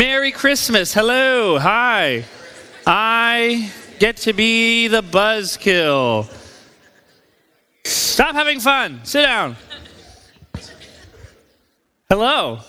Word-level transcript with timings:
Merry 0.00 0.32
Christmas. 0.32 0.94
Hello. 0.94 1.58
Hi. 1.58 2.24
I 2.86 3.70
get 3.98 4.16
to 4.16 4.32
be 4.32 4.88
the 4.88 5.02
buzzkill. 5.02 6.26
Stop 7.84 8.34
having 8.34 8.60
fun. 8.60 9.00
Sit 9.04 9.24
down. 9.24 9.56
Hello. 12.08 12.60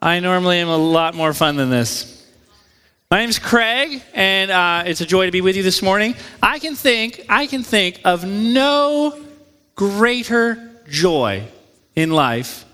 I 0.00 0.20
normally 0.20 0.58
am 0.58 0.68
a 0.68 0.76
lot 0.76 1.16
more 1.16 1.34
fun 1.34 1.56
than 1.56 1.68
this. 1.68 2.24
My 3.10 3.18
name's 3.18 3.40
Craig, 3.40 4.04
and 4.14 4.52
uh, 4.52 4.84
it's 4.86 5.00
a 5.00 5.06
joy 5.06 5.26
to 5.26 5.32
be 5.32 5.40
with 5.40 5.56
you 5.56 5.64
this 5.64 5.82
morning. 5.82 6.14
I 6.40 6.60
can 6.60 6.76
think, 6.76 7.26
I 7.28 7.48
can 7.48 7.64
think 7.64 8.00
of 8.04 8.24
no 8.24 9.20
greater 9.74 10.80
joy 10.88 11.42
in 11.96 12.12
life 12.12 12.64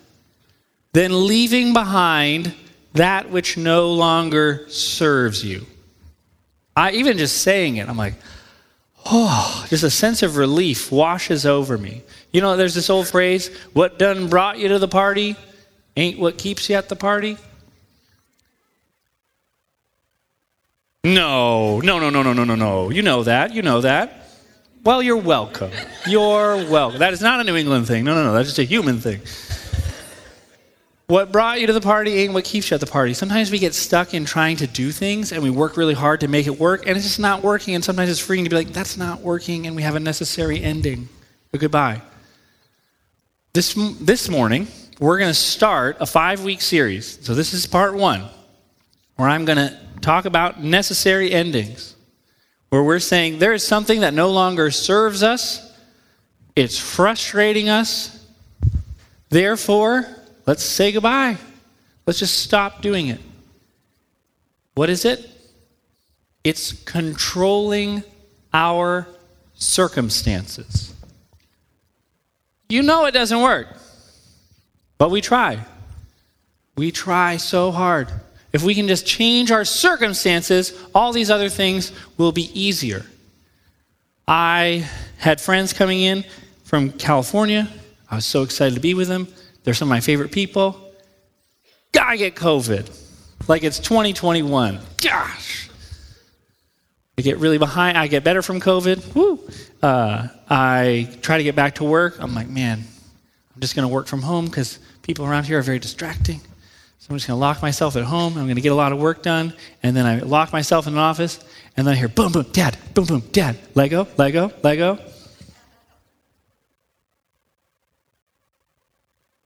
than 0.93 1.27
leaving 1.27 1.73
behind 1.73 2.55
that 2.95 3.31
which 3.31 3.57
no 3.57 3.93
longer 3.93 4.67
serves 4.69 5.45
you. 5.45 5.67
I 6.77 6.93
even 6.93 7.19
just 7.19 7.43
saying 7.43 7.77
it, 7.77 7.89
I'm 7.89 7.97
like, 7.97 8.15
oh, 9.07 9.65
just 9.69 9.85
a 9.85 9.91
sense 9.91 10.23
of 10.23 10.37
relief 10.37 10.91
washes 10.91 11.45
over 11.45 11.77
me. 11.77 12.03
You 12.33 12.41
know, 12.41 12.57
there's 12.57 12.75
this 12.75 12.91
old 12.91 13.09
phrase, 13.09 13.55
what 13.73 13.99
done 13.99 14.29
brought 14.29 14.59
you 14.59 14.69
to 14.69 14.79
the 14.79 14.89
party 14.89 15.37
ain't 15.97 16.19
what 16.19 16.39
keeps 16.39 16.69
you 16.71 16.77
at 16.77 16.89
the 16.89 16.97
party. 16.97 17.37
No, 21.05 21.81
no, 21.81 21.99
no, 21.99 22.11
no, 22.11 22.23
no, 22.23 22.33
no, 22.33 22.45
no, 22.45 22.55
no. 22.55 22.91
You 22.91 23.03
know 23.03 23.25
that. 23.25 23.53
You 23.53 23.63
know 23.63 23.81
that. 23.81 24.29
Well, 24.85 25.03
you're 25.03 25.17
welcome. 25.17 25.71
You're 26.07 26.57
welcome. 26.69 27.01
That 27.01 27.13
is 27.13 27.21
not 27.21 27.41
a 27.41 27.45
New 27.45 27.57
England 27.57 27.87
thing. 27.87 28.05
No, 28.05 28.15
no, 28.15 28.25
no. 28.25 28.33
That's 28.33 28.49
just 28.49 28.59
a 28.59 28.65
human 28.65 29.01
thing. 29.01 29.21
What 31.13 31.31
brought 31.31 31.61
you 31.61 31.67
to 31.67 31.75
the 31.75 31.81
party 31.83 32.15
ain't 32.15 32.33
what 32.33 32.45
keeps 32.45 32.71
you 32.71 32.75
at 32.75 32.81
the 32.81 32.87
party. 32.87 33.13
Sometimes 33.13 33.51
we 33.51 33.59
get 33.59 33.75
stuck 33.75 34.15
in 34.15 34.25
trying 34.25 34.57
to 34.57 34.67
do 34.67 34.91
things 34.91 35.31
and 35.31 35.43
we 35.43 35.51
work 35.51 35.77
really 35.77 35.93
hard 35.93 36.21
to 36.21 36.27
make 36.27 36.47
it 36.47 36.59
work 36.59 36.87
and 36.87 36.97
it's 36.97 37.05
just 37.05 37.21
not 37.21 37.43
working. 37.43 37.75
And 37.75 37.85
sometimes 37.85 38.09
it's 38.09 38.19
freeing 38.19 38.45
to 38.45 38.49
be 38.49 38.57
like, 38.57 38.69
that's 38.69 38.97
not 38.97 39.21
working 39.21 39.67
and 39.67 39.77
we 39.77 39.83
have 39.83 39.95
a 39.95 40.01
necessary 40.01 40.63
ending. 40.63 41.11
But 41.51 41.61
goodbye. 41.61 42.01
This, 43.53 43.75
this 44.01 44.31
morning, 44.31 44.69
we're 45.01 45.19
going 45.19 45.29
to 45.29 45.35
start 45.35 45.99
a 46.01 46.07
five 46.07 46.45
week 46.45 46.63
series. 46.63 47.19
So 47.21 47.35
this 47.35 47.53
is 47.53 47.67
part 47.67 47.93
one, 47.93 48.25
where 49.17 49.29
I'm 49.29 49.45
going 49.45 49.59
to 49.59 49.79
talk 50.01 50.25
about 50.25 50.63
necessary 50.63 51.31
endings, 51.31 51.95
where 52.71 52.83
we're 52.83 53.01
saying 53.01 53.39
there 53.39 53.53
is 53.53 53.67
something 53.67 54.01
that 54.01 54.15
no 54.15 54.31
longer 54.31 54.71
serves 54.71 55.23
us, 55.23 55.77
it's 56.57 56.79
frustrating 56.79 57.69
us. 57.69 58.19
Therefore, 59.29 60.07
let's 60.47 60.65
say 60.65 60.93
goodbye. 60.93 61.37
Let's 62.07 62.19
just 62.19 62.39
stop 62.39 62.83
doing 62.83 63.09
it. 63.09 63.21
What 64.75 64.91
is 64.91 65.05
it? 65.05 65.29
It's 66.45 66.73
controlling 66.73 68.03
our 68.53 69.07
circumstances. 69.55 70.95
You 72.69 72.83
know 72.83 73.05
it 73.05 73.13
doesn't 73.13 73.41
work, 73.41 73.69
but 74.99 75.11
we 75.11 75.21
try. 75.21 75.59
We 76.77 76.91
try 76.91 77.37
so 77.37 77.71
hard. 77.71 78.09
If 78.53 78.63
we 78.63 78.75
can 78.75 78.89
just 78.89 79.07
change 79.07 79.51
our 79.51 79.65
circumstances, 79.65 80.73
all 80.95 81.13
these 81.13 81.31
other 81.31 81.49
things 81.49 81.93
will 82.17 82.33
be 82.33 82.51
easier. 82.59 83.05
I 84.27 84.89
had 85.19 85.41
friends 85.41 85.73
coming 85.73 86.01
in 86.01 86.25
from 86.65 86.93
California. 86.93 87.69
I 88.11 88.17
was 88.17 88.25
so 88.25 88.43
excited 88.43 88.75
to 88.75 88.81
be 88.81 88.95
with 88.95 89.09
them. 89.09 89.29
They're 89.65 89.75
some 89.75 89.89
of 89.89 89.91
my 89.91 90.01
favorite 90.01 90.33
people. 90.33 90.93
Gotta 91.93 92.17
get 92.17 92.35
COVID. 92.35 92.99
Like 93.49 93.65
it's 93.65 93.79
2021. 93.79 94.79
Gosh. 94.99 95.71
I 97.19 97.23
get 97.23 97.39
really 97.39 97.59
behind. 97.59 97.99
I 97.99 98.07
get 98.07 98.25
better 98.25 98.43
from 98.43 98.61
COVID. 98.61 99.15
Woo. 99.15 99.39
Uh, 99.83 100.29
I 100.49 101.09
try 101.21 101.39
to 101.39 101.45
get 101.45 101.55
back 101.55 101.77
to 101.77 101.85
work. 101.85 102.17
I'm 102.19 102.35
like, 102.35 102.49
man, 102.49 102.83
I'm 103.55 103.61
just 103.61 103.77
going 103.77 103.87
to 103.87 103.93
work 103.93 104.07
from 104.07 104.23
home 104.23 104.47
because 104.47 104.79
people 105.03 105.27
around 105.27 105.45
here 105.45 105.59
are 105.59 105.63
very 105.63 105.79
distracting. 105.79 106.41
So 106.99 107.09
I'm 107.11 107.17
just 107.17 107.27
going 107.27 107.37
to 107.37 107.41
lock 107.41 107.61
myself 107.61 107.97
at 107.97 108.05
home. 108.05 108.39
I'm 108.39 108.45
going 108.45 108.57
to 108.57 108.63
get 108.63 108.73
a 108.73 108.77
lot 108.77 108.93
of 108.93 108.99
work 108.99 109.23
done. 109.23 109.53
And 109.83 109.95
then 109.95 110.07
I 110.07 110.21
lock 110.21 110.53
myself 110.53 110.87
in 110.87 110.95
an 110.95 110.99
office. 110.99 111.39
And 111.77 111.87
then 111.87 111.95
I 111.95 111.97
hear 111.97 112.09
boom, 112.09 112.33
boom, 112.33 112.47
dad, 112.53 112.79
boom, 112.95 113.05
boom, 113.05 113.23
dad, 113.33 113.59
Lego, 113.75 114.09
Lego, 114.17 114.53
Lego. 114.63 114.99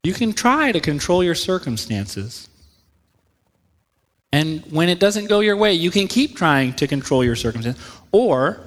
You 0.06 0.14
can 0.14 0.32
try 0.32 0.70
to 0.70 0.78
control 0.78 1.24
your 1.24 1.34
circumstances. 1.34 2.48
And 4.30 4.62
when 4.70 4.88
it 4.88 5.00
doesn't 5.00 5.26
go 5.26 5.40
your 5.40 5.56
way, 5.56 5.72
you 5.72 5.90
can 5.90 6.06
keep 6.06 6.36
trying 6.36 6.74
to 6.74 6.86
control 6.86 7.24
your 7.24 7.34
circumstances. 7.34 7.82
Or 8.12 8.60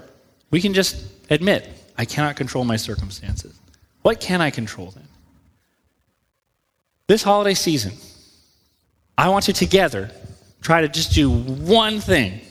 we 0.52 0.60
can 0.60 0.74
just 0.74 1.02
admit, 1.30 1.66
I 1.98 2.04
cannot 2.04 2.36
control 2.36 2.66
my 2.66 2.76
circumstances. 2.76 3.58
What 4.02 4.20
can 4.20 4.42
I 4.42 4.50
control 4.50 4.92
then? 4.92 5.08
This 7.08 7.24
holiday 7.24 7.54
season, 7.54 7.94
I 9.18 9.30
want 9.30 9.48
you 9.48 9.54
together 9.54 10.12
try 10.62 10.82
to 10.82 10.90
just 10.90 11.14
do 11.14 11.32
one 11.32 12.02
thing. 12.02 12.42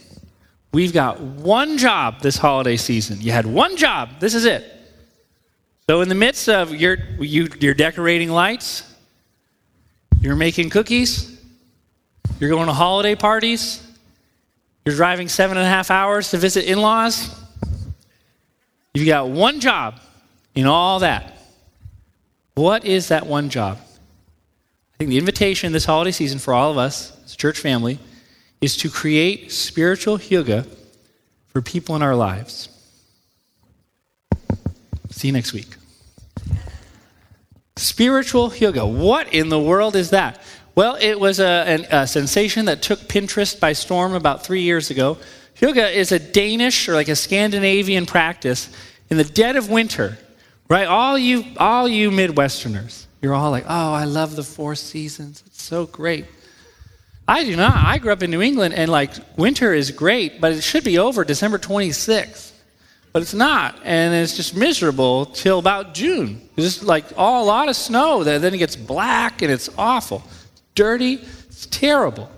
We've 0.73 0.95
got 0.95 1.21
one 1.21 1.77
job 1.77 2.23
this 2.23 2.39
holiday 2.39 2.79
season. 2.79 3.21
You 3.21 3.33
had 3.33 3.45
one 3.45 3.77
job. 3.77 4.19
This 4.19 4.35
is 4.35 4.47
it. 4.47 4.78
So 5.89 6.03
in 6.03 6.11
the 6.11 6.15
midst 6.15 6.51
of 6.51 6.75
your 6.75 6.99
you, 7.19 7.49
you're 7.61 7.73
decorating 7.73 8.29
lights, 8.29 8.83
you're 10.21 10.37
making 10.37 10.69
cookies, 10.69 11.41
you're 12.39 12.51
going 12.51 12.67
to 12.67 12.75
holiday 12.75 13.15
parties, 13.15 13.83
you're 14.85 14.97
driving 14.97 15.29
seven 15.29 15.57
and 15.57 15.67
a 15.67 15.69
half 15.69 15.91
hours 15.91 16.31
to 16.33 16.37
visit 16.37 16.67
in-laws. 16.67 17.35
You've 18.93 19.07
got 19.07 19.31
one 19.31 19.61
job 19.61 19.99
in 20.55 20.67
all 20.67 20.99
that. 20.99 21.39
What 22.55 22.85
is 22.85 23.09
that 23.09 23.27
one 23.27 23.49
job? 23.49 23.79
I 23.81 24.99
think 24.99 25.09
the 25.09 25.19
invitation 25.19 25.73
this 25.73 25.87
holiday 25.87 26.11
season 26.11 26.39
for 26.39 26.53
all 26.53 26.71
of 26.71 26.77
us 26.77 27.17
as 27.25 27.33
a 27.33 27.37
church 27.39 27.61
family 27.61 27.99
is 28.61 28.77
to 28.79 28.91
create 28.91 29.53
spiritual 29.53 30.19
hygge 30.19 30.67
for 31.47 31.63
people 31.63 31.97
in 31.97 32.03
our 32.03 32.15
lives. 32.15 32.69
See 35.11 35.29
you 35.29 35.33
next 35.33 35.55
week. 35.55 35.78
Spiritual 37.79 38.51
hygge. 38.51 38.93
What 38.93 39.33
in 39.33 39.49
the 39.49 39.59
world 39.59 39.97
is 39.97 40.11
that? 40.11 40.41
Well, 40.75 40.97
it 41.01 41.19
was 41.19 41.41
a, 41.41 41.87
a, 41.91 42.03
a, 42.03 42.07
sensation 42.07 42.67
that 42.67 42.83
took 42.83 43.01
Pinterest 43.01 43.59
by 43.59 43.73
storm 43.73 44.15
about 44.15 44.45
three 44.45 44.63
years 44.63 44.91
ago. 44.91 45.19
Hygge 45.61 45.93
is 45.93 46.13
a 46.13 46.19
Danish 46.19 46.89
or 46.89 46.95
like 46.95 47.09
a 47.09 47.17
Scandinavian 47.17 48.07
practice 48.07 48.71
in 49.11 49.17
the 49.17 49.25
dead 49.25 49.57
of 49.57 49.69
winter, 49.71 50.19
right? 50.69 50.87
All 50.87 51.19
you, 51.19 51.45
all 51.57 51.89
you 51.89 52.11
Midwesterners, 52.11 53.07
you're 53.21 53.35
all 53.35 53.51
like, 53.51 53.65
oh, 53.69 53.93
I 53.93 54.05
love 54.05 54.37
the 54.37 54.45
four 54.45 54.75
seasons. 54.75 55.43
It's 55.47 55.63
so 55.63 55.87
great. 55.87 56.27
I 57.27 57.45
do 57.45 57.57
not. 57.57 57.75
I 57.77 57.99
grew 57.99 58.13
up 58.13 58.23
in 58.23 58.31
New 58.31 58.41
England, 58.41 58.75
and 58.75 58.91
like 58.91 59.13
winter 59.37 59.75
is 59.75 59.91
great, 59.91 60.41
but 60.41 60.53
it 60.53 60.63
should 60.63 60.85
be 60.85 60.99
over 60.99 61.25
December 61.25 61.59
26th. 61.59 62.53
But 63.13 63.23
it's 63.23 63.35
not, 63.35 63.81
and 63.85 64.15
it's 64.15 64.37
just 64.37 64.55
miserable 64.55 65.27
till 65.27 65.59
about 65.59 65.95
June. 65.95 66.49
It's 66.57 66.67
just 66.67 66.83
like 66.85 67.05
all, 67.17 67.45
a 67.45 67.47
lot 67.47 67.69
of 67.69 67.77
snow. 67.77 68.23
that 68.25 68.41
Then 68.41 68.55
it 68.55 68.59
gets 68.59 68.77
black, 68.77 69.43
and 69.43 69.51
it's 69.51 69.71
awful, 69.79 70.23
dirty. 70.75 71.15
It's 71.49 71.67
terrible. 71.67 72.31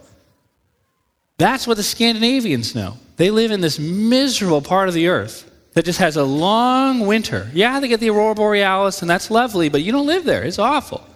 That's 1.38 1.66
what 1.66 1.76
the 1.76 1.82
Scandinavians 1.82 2.74
know. 2.74 2.98
They 3.16 3.30
live 3.30 3.50
in 3.50 3.60
this 3.60 3.78
miserable 3.78 4.62
part 4.62 4.88
of 4.88 4.94
the 4.94 5.08
earth 5.08 5.50
that 5.72 5.84
just 5.84 5.98
has 5.98 6.16
a 6.16 6.24
long 6.24 7.06
winter. 7.06 7.50
Yeah, 7.52 7.80
they 7.80 7.88
get 7.88 8.00
the 8.00 8.10
aurora 8.10 8.34
borealis, 8.34 9.02
and 9.02 9.10
that's 9.10 9.30
lovely, 9.30 9.68
but 9.68 9.82
you 9.82 9.92
don't 9.92 10.06
live 10.06 10.24
there. 10.24 10.42
It's 10.42 10.58
awful. 10.58 11.06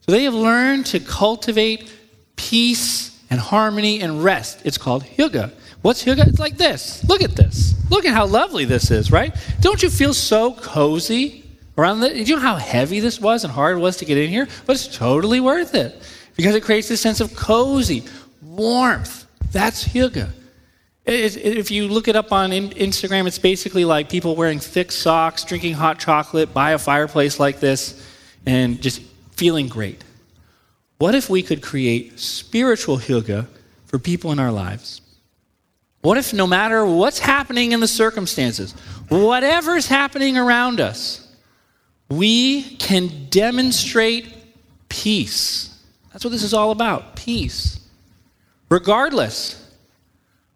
So 0.00 0.12
they 0.12 0.24
have 0.24 0.34
learned 0.34 0.86
to 0.86 1.00
cultivate 1.00 1.92
peace 2.36 3.18
and 3.30 3.38
harmony 3.38 4.00
and 4.00 4.24
rest. 4.24 4.60
It's 4.64 4.78
called 4.78 5.04
hygge. 5.04 5.52
What's 5.82 6.04
hygge? 6.04 6.26
It's 6.26 6.38
like 6.38 6.56
this. 6.56 7.02
Look 7.08 7.22
at 7.22 7.36
this. 7.36 7.74
Look 7.90 8.04
at 8.04 8.12
how 8.12 8.26
lovely 8.26 8.64
this 8.64 8.90
is, 8.90 9.10
right? 9.10 9.34
Don't 9.60 9.82
you 9.82 9.88
feel 9.90 10.12
so 10.12 10.52
cozy 10.52 11.44
around 11.78 12.00
the? 12.00 12.16
You 12.16 12.36
know 12.36 12.42
how 12.42 12.56
heavy 12.56 13.00
this 13.00 13.18
was 13.20 13.44
and 13.44 13.52
hard 13.52 13.78
it 13.78 13.80
was 13.80 13.96
to 13.98 14.04
get 14.04 14.18
in 14.18 14.28
here? 14.28 14.46
But 14.66 14.76
it's 14.76 14.94
totally 14.94 15.40
worth 15.40 15.74
it 15.74 16.00
because 16.36 16.54
it 16.54 16.62
creates 16.62 16.88
this 16.88 17.00
sense 17.00 17.20
of 17.20 17.34
cozy, 17.34 18.04
warmth. 18.42 19.26
That's 19.52 19.82
hygge. 19.88 20.30
If 21.06 21.70
you 21.70 21.88
look 21.88 22.08
it 22.08 22.14
up 22.14 22.30
on 22.30 22.50
Instagram, 22.50 23.26
it's 23.26 23.38
basically 23.38 23.84
like 23.86 24.10
people 24.10 24.36
wearing 24.36 24.60
thick 24.60 24.92
socks, 24.92 25.44
drinking 25.44 25.74
hot 25.74 25.98
chocolate 25.98 26.52
by 26.52 26.72
a 26.72 26.78
fireplace 26.78 27.40
like 27.40 27.58
this, 27.58 28.06
and 28.44 28.80
just 28.80 29.00
feeling 29.32 29.66
great. 29.66 30.04
What 30.98 31.14
if 31.14 31.30
we 31.30 31.42
could 31.42 31.62
create 31.62 32.20
spiritual 32.20 32.98
hygge 32.98 33.46
for 33.86 33.98
people 33.98 34.30
in 34.30 34.38
our 34.38 34.52
lives? 34.52 35.00
What 36.02 36.16
if 36.16 36.32
no 36.32 36.46
matter 36.46 36.84
what's 36.86 37.18
happening 37.18 37.72
in 37.72 37.80
the 37.80 37.88
circumstances, 37.88 38.72
whatever's 39.08 39.86
happening 39.86 40.38
around 40.38 40.80
us, 40.80 41.26
we 42.08 42.76
can 42.76 43.28
demonstrate 43.28 44.32
peace? 44.88 45.78
That's 46.12 46.24
what 46.24 46.30
this 46.30 46.42
is 46.42 46.54
all 46.54 46.70
about 46.70 47.16
peace. 47.16 47.76
regardless 48.70 49.56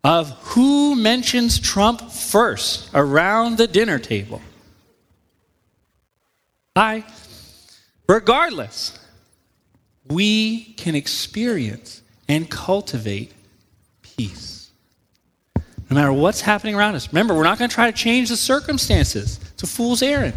of 0.04 0.30
who 0.48 0.94
mentions 0.94 1.58
Trump 1.58 2.10
first 2.10 2.90
around 2.94 3.56
the 3.56 3.66
dinner 3.66 3.98
table. 3.98 4.40
Hi. 6.76 7.04
Regardless, 8.06 8.98
we 10.06 10.74
can 10.74 10.94
experience 10.94 12.02
and 12.28 12.50
cultivate 12.50 13.32
peace. 14.02 14.53
No 15.94 16.00
matter 16.00 16.12
what's 16.12 16.40
happening 16.40 16.74
around 16.74 16.96
us. 16.96 17.12
Remember, 17.12 17.34
we're 17.34 17.44
not 17.44 17.56
going 17.56 17.70
to 17.70 17.74
try 17.74 17.88
to 17.88 17.96
change 17.96 18.28
the 18.28 18.36
circumstances. 18.36 19.38
It's 19.52 19.62
a 19.62 19.66
fool's 19.68 20.02
errand. 20.02 20.34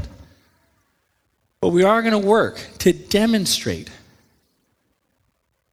But 1.62 1.70
we 1.70 1.84
are 1.84 2.04
going 2.04 2.22
to 2.22 2.28
work 2.28 2.60
to 2.80 2.94
demonstrate 2.94 3.90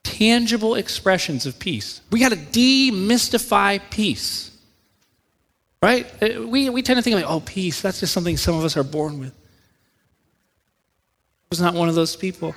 tangible 0.02 0.76
expressions 0.76 1.44
of 1.44 1.58
peace. 1.58 2.00
We 2.10 2.18
got 2.18 2.32
to 2.32 2.38
demystify 2.38 3.82
peace. 3.90 4.56
Right? 5.82 6.10
Uh, 6.22 6.46
we, 6.46 6.70
we 6.70 6.80
tend 6.80 6.96
to 6.96 7.02
think 7.02 7.16
like, 7.16 7.30
oh, 7.30 7.40
peace, 7.40 7.82
that's 7.82 8.00
just 8.00 8.14
something 8.14 8.38
some 8.38 8.56
of 8.56 8.64
us 8.64 8.78
are 8.78 8.84
born 8.84 9.18
with. 9.18 9.34
I 9.34 11.50
was 11.50 11.60
not 11.60 11.74
one 11.74 11.90
of 11.90 11.94
those 11.94 12.16
people. 12.16 12.54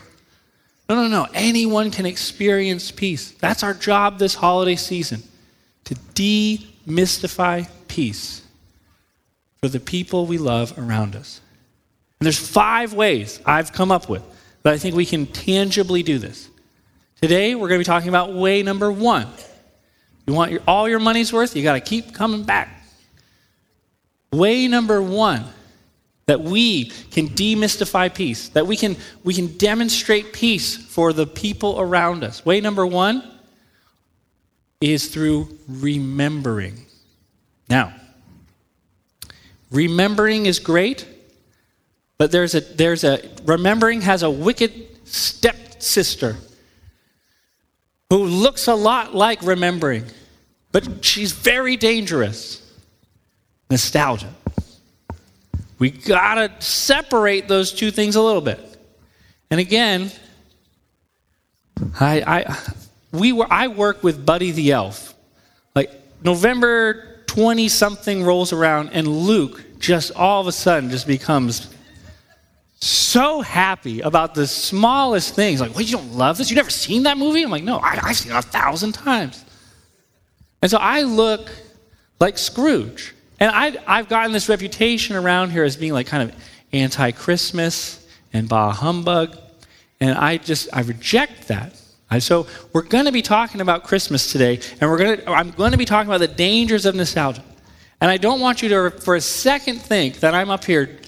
No, 0.88 0.96
no, 0.96 1.10
no. 1.10 1.28
Anyone 1.34 1.92
can 1.92 2.06
experience 2.06 2.90
peace. 2.90 3.32
That's 3.32 3.64
our 3.64 3.74
job 3.74 4.18
this 4.18 4.34
holiday 4.34 4.78
season 4.78 5.24
to 5.84 5.96
demystify 6.88 7.68
peace 7.88 8.44
for 9.60 9.68
the 9.68 9.80
people 9.80 10.26
we 10.26 10.38
love 10.38 10.74
around 10.78 11.16
us. 11.16 11.42
And 12.20 12.26
there's 12.26 12.40
five 12.40 12.94
ways 12.94 13.40
I've 13.46 13.74
come 13.74 13.92
up 13.92 14.10
with 14.10 14.24
that 14.64 14.74
I 14.74 14.78
think 14.78 14.96
we 14.96 15.06
can 15.06 15.26
tangibly 15.28 16.04
do 16.04 16.18
this. 16.18 16.50
Today, 17.22 17.56
we're 17.56 17.68
going 17.68 17.80
to 17.80 17.84
be 17.84 17.86
talking 17.86 18.10
about 18.10 18.34
way 18.34 18.64
number 18.64 18.92
one. 18.92 19.28
You 20.26 20.34
want 20.34 20.52
your, 20.52 20.62
all 20.68 20.90
your 20.90 21.00
money's 21.00 21.32
worth, 21.32 21.56
you 21.56 21.64
got 21.64 21.74
to 21.74 21.82
keep 21.82 22.14
coming 22.14 22.44
back. 22.44 22.70
Way 24.32 24.68
number 24.68 25.02
one 25.02 25.46
that 26.26 26.42
we 26.42 26.86
can 26.86 27.30
demystify 27.30 28.14
peace, 28.14 28.50
that 28.50 28.68
we 28.68 28.76
can, 28.76 28.98
we 29.24 29.34
can 29.34 29.56
demonstrate 29.58 30.34
peace 30.34 30.76
for 30.76 31.14
the 31.14 31.26
people 31.26 31.80
around 31.80 32.24
us. 32.24 32.46
Way 32.46 32.60
number 32.60 32.86
one 32.86 33.24
is 34.80 35.08
through 35.08 35.58
remembering. 35.68 36.86
Now, 37.70 37.94
remembering 39.72 40.46
is 40.46 40.60
great, 40.60 41.06
but 42.18 42.32
there's 42.32 42.56
a, 42.56 42.62
there's 42.62 43.04
a, 43.04 43.20
remembering 43.46 44.02
has 44.02 44.24
a 44.24 44.30
wicked 44.30 45.08
stepsister 45.08 46.38
who 48.10 48.24
looks 48.24 48.68
a 48.68 48.76
lot 48.76 49.14
like 49.14 49.42
remembering, 49.42 50.06
but 50.72 51.04
she's 51.04 51.32
very 51.32 51.76
dangerous. 51.76 52.64
Nostalgia. 53.70 54.34
We 55.80 55.92
got 55.92 56.36
to 56.36 56.66
separate 56.66 57.48
those 57.48 57.74
two 57.74 57.92
things 57.92 58.16
a 58.16 58.22
little 58.22 58.42
bit. 58.42 58.60
And 59.52 59.60
again, 59.60 60.12
I, 62.00 62.22
I, 62.22 62.58
we 63.12 63.32
were, 63.32 63.48
I 63.50 63.68
work 63.68 64.04
with 64.04 64.26
Buddy 64.26 64.52
the 64.52 64.72
Elf. 64.72 65.16
Like 65.76 65.92
November 66.24 67.24
20 67.28 67.68
something 67.70 68.24
rolls 68.24 68.54
around, 68.54 68.90
and 68.90 69.08
Luke 69.08 69.64
just 69.80 70.12
all 70.14 70.42
of 70.42 70.48
a 70.48 70.52
sudden 70.52 70.90
just 70.90 71.08
becomes 71.08 71.70
so 72.80 73.42
happy 73.42 74.02
about 74.02 74.36
the 74.36 74.46
smallest 74.46 75.36
things. 75.36 75.62
Like, 75.62 75.74
what, 75.74 75.86
you 75.86 75.98
don't 75.98 76.14
love 76.14 76.38
this? 76.38 76.50
You 76.50 76.56
never 76.56 76.70
seen 76.70 77.04
that 77.04 77.18
movie? 77.18 77.44
I'm 77.44 77.50
like, 77.50 77.64
no, 77.64 77.78
I, 77.78 78.00
I've 78.04 78.16
seen 78.16 78.32
it 78.32 78.38
a 78.38 78.42
thousand 78.42 78.94
times. 78.94 79.44
And 80.62 80.70
so 80.70 80.78
I 80.78 81.04
look 81.04 81.50
like 82.20 82.38
Scrooge. 82.38 83.14
And 83.40 83.52
I, 83.54 83.78
I've 83.88 84.10
gotten 84.10 84.32
this 84.32 84.50
reputation 84.50 85.16
around 85.16 85.52
here 85.52 85.64
as 85.64 85.76
being 85.76 85.94
like 85.94 86.08
kind 86.08 86.30
of 86.30 86.36
anti 86.74 87.12
Christmas 87.12 88.06
and 88.34 88.50
bah 88.50 88.72
humbug. 88.72 89.38
And 90.00 90.18
I 90.18 90.38
just, 90.38 90.70
I 90.74 90.82
reject 90.82 91.48
that. 91.48 91.80
I, 92.10 92.20
so 92.20 92.48
we're 92.72 92.84
going 92.84 93.06
to 93.06 93.12
be 93.12 93.22
talking 93.22 93.60
about 93.60 93.84
Christmas 93.84 94.32
today, 94.32 94.60
and 94.80 94.90
we're 94.90 94.98
going 94.98 95.18
to, 95.18 95.30
I'm 95.30 95.52
going 95.52 95.72
to 95.72 95.78
be 95.78 95.86
talking 95.86 96.10
about 96.10 96.20
the 96.20 96.28
dangers 96.28 96.86
of 96.86 96.96
nostalgia. 96.96 97.44
And 98.00 98.10
I 98.10 98.18
don't 98.18 98.40
want 98.40 98.62
you 98.62 98.70
to, 98.70 98.92
for 98.92 99.16
a 99.16 99.22
second, 99.22 99.82
think 99.82 100.22
that 100.22 100.34
I'm 100.34 100.50
up 100.50 100.64
here 100.64 101.00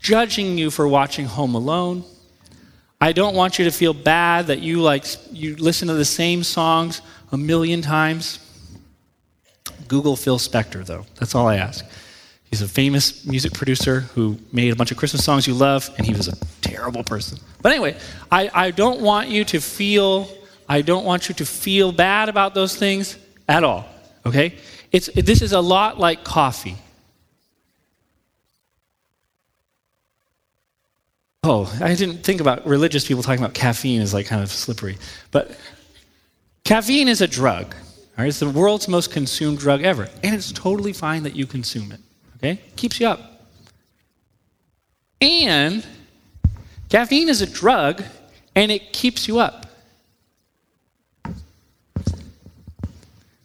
judging 0.00 0.58
you 0.58 0.70
for 0.70 0.88
watching 0.88 1.26
Home 1.26 1.54
Alone. 1.54 2.04
I 3.00 3.12
don't 3.12 3.34
want 3.34 3.58
you 3.58 3.64
to 3.66 3.70
feel 3.70 3.94
bad 3.94 4.48
that 4.48 4.60
you 4.60 4.82
like 4.82 5.04
you 5.30 5.56
listen 5.56 5.88
to 5.88 5.94
the 5.94 6.04
same 6.04 6.42
songs 6.42 7.00
a 7.32 7.36
million 7.36 7.80
times. 7.80 8.38
Google 9.86 10.16
Phil 10.16 10.38
Spector, 10.38 10.84
though. 10.84 11.06
That's 11.16 11.34
all 11.34 11.46
I 11.46 11.56
ask. 11.56 11.84
He's 12.44 12.62
a 12.62 12.68
famous 12.68 13.24
music 13.24 13.52
producer 13.52 14.00
who 14.00 14.38
made 14.52 14.72
a 14.72 14.76
bunch 14.76 14.90
of 14.90 14.96
Christmas 14.96 15.24
songs 15.24 15.46
you 15.46 15.54
love, 15.54 15.88
and 15.96 16.06
he 16.06 16.12
was 16.12 16.26
a 16.26 16.36
terrible 16.60 17.04
person. 17.04 17.38
But 17.62 17.72
anyway, 17.72 17.96
I, 18.30 18.50
I 18.52 18.70
don't 18.70 19.00
want 19.00 19.28
you 19.28 19.44
to 19.44 19.60
feel 19.60 20.28
I 20.70 20.82
don't 20.82 21.04
want 21.04 21.28
you 21.28 21.34
to 21.34 21.44
feel 21.44 21.90
bad 21.90 22.28
about 22.28 22.54
those 22.54 22.76
things 22.76 23.18
at 23.48 23.64
all. 23.64 23.88
Okay? 24.24 24.54
It's, 24.92 25.10
this 25.16 25.42
is 25.42 25.52
a 25.52 25.60
lot 25.60 25.98
like 25.98 26.22
coffee. 26.22 26.76
Oh, 31.42 31.76
I 31.82 31.92
didn't 31.96 32.18
think 32.18 32.40
about 32.40 32.64
religious 32.64 33.04
people 33.04 33.24
talking 33.24 33.42
about 33.42 33.52
caffeine 33.52 34.00
as 34.00 34.14
like 34.14 34.26
kind 34.26 34.44
of 34.44 34.48
slippery. 34.48 34.96
But 35.32 35.58
caffeine 36.62 37.08
is 37.08 37.20
a 37.20 37.26
drug. 37.26 37.74
All 37.74 38.18
right? 38.18 38.28
It's 38.28 38.38
the 38.38 38.48
world's 38.48 38.86
most 38.86 39.10
consumed 39.10 39.58
drug 39.58 39.82
ever. 39.82 40.08
And 40.22 40.36
it's 40.36 40.52
totally 40.52 40.92
fine 40.92 41.24
that 41.24 41.34
you 41.34 41.46
consume 41.46 41.90
it. 41.90 42.00
Okay? 42.36 42.60
Keeps 42.76 43.00
you 43.00 43.08
up. 43.08 43.42
And 45.20 45.84
caffeine 46.88 47.28
is 47.28 47.42
a 47.42 47.46
drug 47.46 48.04
and 48.54 48.70
it 48.70 48.92
keeps 48.92 49.26
you 49.26 49.40
up. 49.40 49.66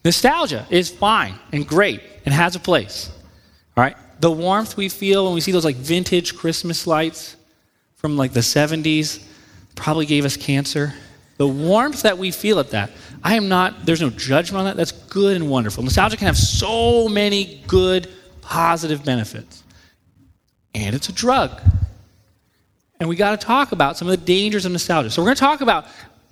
Nostalgia 0.06 0.68
is 0.70 0.92
fine 0.92 1.40
and 1.52 1.68
great 1.68 2.00
and 2.26 2.34
has 2.34 2.56
a 2.56 2.60
place. 2.60 3.10
All 3.76 3.84
right? 3.84 3.98
The 4.20 4.32
warmth 4.32 4.78
we 4.78 4.88
feel 4.88 5.26
when 5.26 5.34
we 5.34 5.42
see 5.42 5.52
those 5.52 5.66
like 5.66 5.76
vintage 5.76 6.38
Christmas 6.38 6.86
lights 6.86 7.36
from 7.96 8.16
like 8.16 8.32
the 8.32 8.42
70s 8.42 9.26
probably 9.74 10.06
gave 10.06 10.24
us 10.24 10.38
cancer. 10.38 10.94
The 11.38 11.48
warmth 11.48 12.04
that 12.04 12.18
we 12.18 12.32
feel 12.32 12.60
at 12.60 12.70
that, 12.70 12.92
I 13.24 13.36
am 13.36 13.50
not, 13.50 13.86
there's 13.86 14.00
no 14.00 14.12
judgment 14.12 14.60
on 14.60 14.66
that. 14.66 14.78
That's 14.78 14.92
good 14.92 15.36
and 15.36 15.50
wonderful. 15.50 15.84
Nostalgia 15.84 16.16
can 16.16 16.28
have 16.28 16.38
so 16.38 17.10
many 17.10 17.64
good, 17.68 18.08
positive 18.42 19.04
benefits. 19.04 19.64
And 20.76 20.96
it's 20.96 21.10
a 21.10 21.14
drug. 21.14 21.60
And 23.00 23.10
we 23.10 23.16
got 23.16 23.40
to 23.40 23.46
talk 23.46 23.72
about 23.72 23.98
some 23.98 24.08
of 24.08 24.18
the 24.18 24.26
dangers 24.26 24.66
of 24.66 24.72
nostalgia. 24.72 25.10
So 25.10 25.22
we're 25.22 25.28
going 25.28 25.36
to 25.36 25.42
talk 25.42 25.62
about 25.62 25.88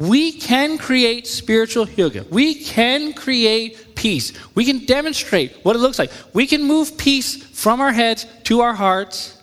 we 0.09 0.33
can 0.33 0.77
create 0.77 1.27
spiritual 1.27 1.85
hygge. 1.85 2.29
We 2.29 2.55
can 2.55 3.13
create 3.13 3.95
peace. 3.95 4.33
We 4.53 4.65
can 4.65 4.85
demonstrate 4.85 5.55
what 5.63 5.77
it 5.77 5.79
looks 5.79 5.97
like. 5.97 6.11
We 6.33 6.45
can 6.45 6.63
move 6.63 6.97
peace 6.97 7.41
from 7.41 7.79
our 7.79 7.93
heads 7.93 8.25
to 8.43 8.59
our 8.59 8.73
hearts 8.73 9.41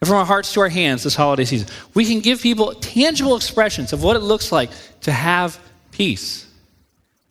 and 0.00 0.08
from 0.08 0.18
our 0.18 0.26
hearts 0.26 0.52
to 0.52 0.60
our 0.60 0.68
hands 0.68 1.04
this 1.04 1.14
holiday 1.14 1.46
season. 1.46 1.68
We 1.94 2.04
can 2.04 2.20
give 2.20 2.42
people 2.42 2.74
tangible 2.74 3.34
expressions 3.34 3.94
of 3.94 4.02
what 4.02 4.14
it 4.14 4.18
looks 4.20 4.52
like 4.52 4.70
to 5.02 5.12
have 5.12 5.58
peace. 5.90 6.46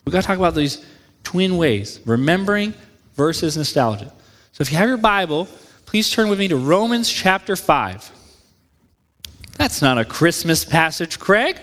We've 0.03 0.13
got 0.13 0.21
to 0.21 0.27
talk 0.27 0.37
about 0.37 0.55
these 0.55 0.83
twin 1.23 1.57
ways 1.57 1.99
remembering 2.05 2.73
versus 3.13 3.55
nostalgia. 3.55 4.11
So 4.51 4.63
if 4.63 4.71
you 4.71 4.79
have 4.79 4.89
your 4.89 4.97
Bible, 4.97 5.47
please 5.85 6.09
turn 6.09 6.27
with 6.27 6.39
me 6.39 6.47
to 6.47 6.57
Romans 6.57 7.07
chapter 7.07 7.55
5. 7.55 8.11
That's 9.57 9.79
not 9.79 9.99
a 9.99 10.05
Christmas 10.05 10.65
passage, 10.65 11.19
Craig. 11.19 11.59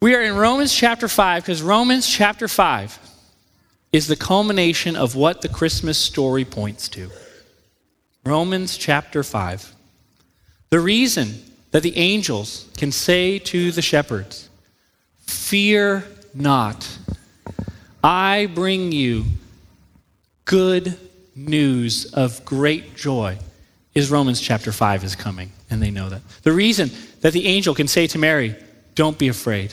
We 0.00 0.14
are 0.14 0.20
in 0.20 0.36
Romans 0.36 0.74
chapter 0.74 1.08
5 1.08 1.42
because 1.42 1.62
Romans 1.62 2.06
chapter 2.06 2.48
5 2.48 2.98
is 3.92 4.08
the 4.08 4.16
culmination 4.16 4.94
of 4.94 5.16
what 5.16 5.40
the 5.40 5.48
Christmas 5.48 5.96
story 5.96 6.44
points 6.44 6.90
to. 6.90 7.10
Romans 8.24 8.76
chapter 8.76 9.22
5. 9.22 9.74
The 10.68 10.80
reason 10.80 11.42
that 11.70 11.82
the 11.82 11.96
angels 11.96 12.68
can 12.76 12.92
say 12.92 13.38
to 13.38 13.72
the 13.72 13.80
shepherds, 13.80 14.50
Fear 15.20 16.04
not, 16.34 16.98
I 18.04 18.50
bring 18.54 18.92
you 18.92 19.24
good 20.44 20.98
news 21.34 22.12
of 22.12 22.44
great 22.44 22.96
joy, 22.96 23.38
is 23.94 24.10
Romans 24.10 24.42
chapter 24.42 24.72
5 24.72 25.04
is 25.04 25.16
coming, 25.16 25.52
and 25.70 25.80
they 25.80 25.90
know 25.90 26.10
that. 26.10 26.20
The 26.42 26.52
reason 26.52 26.90
that 27.22 27.32
the 27.32 27.46
angel 27.46 27.74
can 27.74 27.88
say 27.88 28.06
to 28.08 28.18
Mary, 28.18 28.56
Don't 28.94 29.18
be 29.18 29.28
afraid 29.28 29.72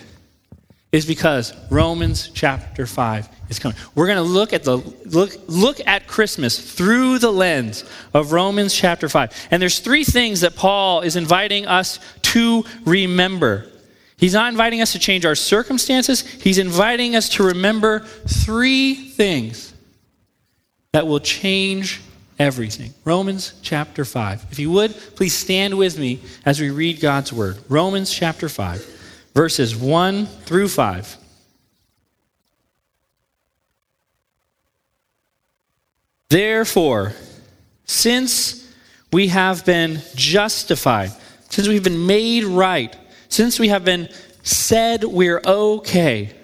is 0.94 1.08
because 1.08 1.54
Romans 1.72 2.30
chapter 2.36 2.86
5 2.86 3.28
is 3.50 3.58
coming. 3.58 3.76
We're 3.96 4.06
going 4.06 4.18
to 4.18 4.22
look 4.22 4.54
at 4.54 4.64
the 4.64 4.78
look 4.78 5.32
look 5.48 5.86
at 5.86 6.08
Christmas 6.08 6.58
through 6.74 7.18
the 7.18 7.32
lens 7.32 7.84
of 8.14 8.32
Romans 8.32 8.74
chapter 8.74 9.10
5. 9.10 9.48
And 9.50 9.62
there's 9.62 9.80
three 9.80 10.04
things 10.04 10.42
that 10.42 10.56
Paul 10.56 11.02
is 11.02 11.16
inviting 11.16 11.66
us 11.66 12.00
to 12.22 12.64
remember. 12.86 13.70
He's 14.18 14.36
not 14.36 14.52
inviting 14.52 14.82
us 14.82 14.92
to 14.92 15.00
change 15.00 15.26
our 15.26 15.36
circumstances. 15.36 16.22
He's 16.22 16.60
inviting 16.60 17.16
us 17.16 17.28
to 17.30 17.44
remember 17.44 18.02
three 18.28 18.94
things 18.94 19.74
that 20.92 21.08
will 21.08 21.20
change 21.20 22.02
everything. 22.38 22.94
Romans 23.04 23.54
chapter 23.64 24.06
5. 24.06 24.46
If 24.52 24.60
you 24.60 24.70
would, 24.72 24.92
please 25.16 25.34
stand 25.34 25.76
with 25.76 25.98
me 25.98 26.20
as 26.46 26.62
we 26.62 26.70
read 26.70 27.02
God's 27.02 27.34
word. 27.34 27.58
Romans 27.68 28.14
chapter 28.14 28.48
5, 28.48 28.93
verses 29.34 29.76
1 29.76 30.26
through 30.26 30.68
5. 30.68 31.18
Therefore, 36.30 37.14
since 37.86 38.68
we 39.12 39.28
have 39.28 39.66
been 39.66 40.02
justified, 40.16 41.12
since 41.50 41.68
we've 41.68 41.84
been 41.84 42.08
made 42.08 42.44
right, 42.44 42.96
since 43.30 43.60
we 43.60 43.68
have 43.68 43.86
been 43.86 44.10
said 44.42 45.04
we're 45.04 45.42
okay, 45.46 46.36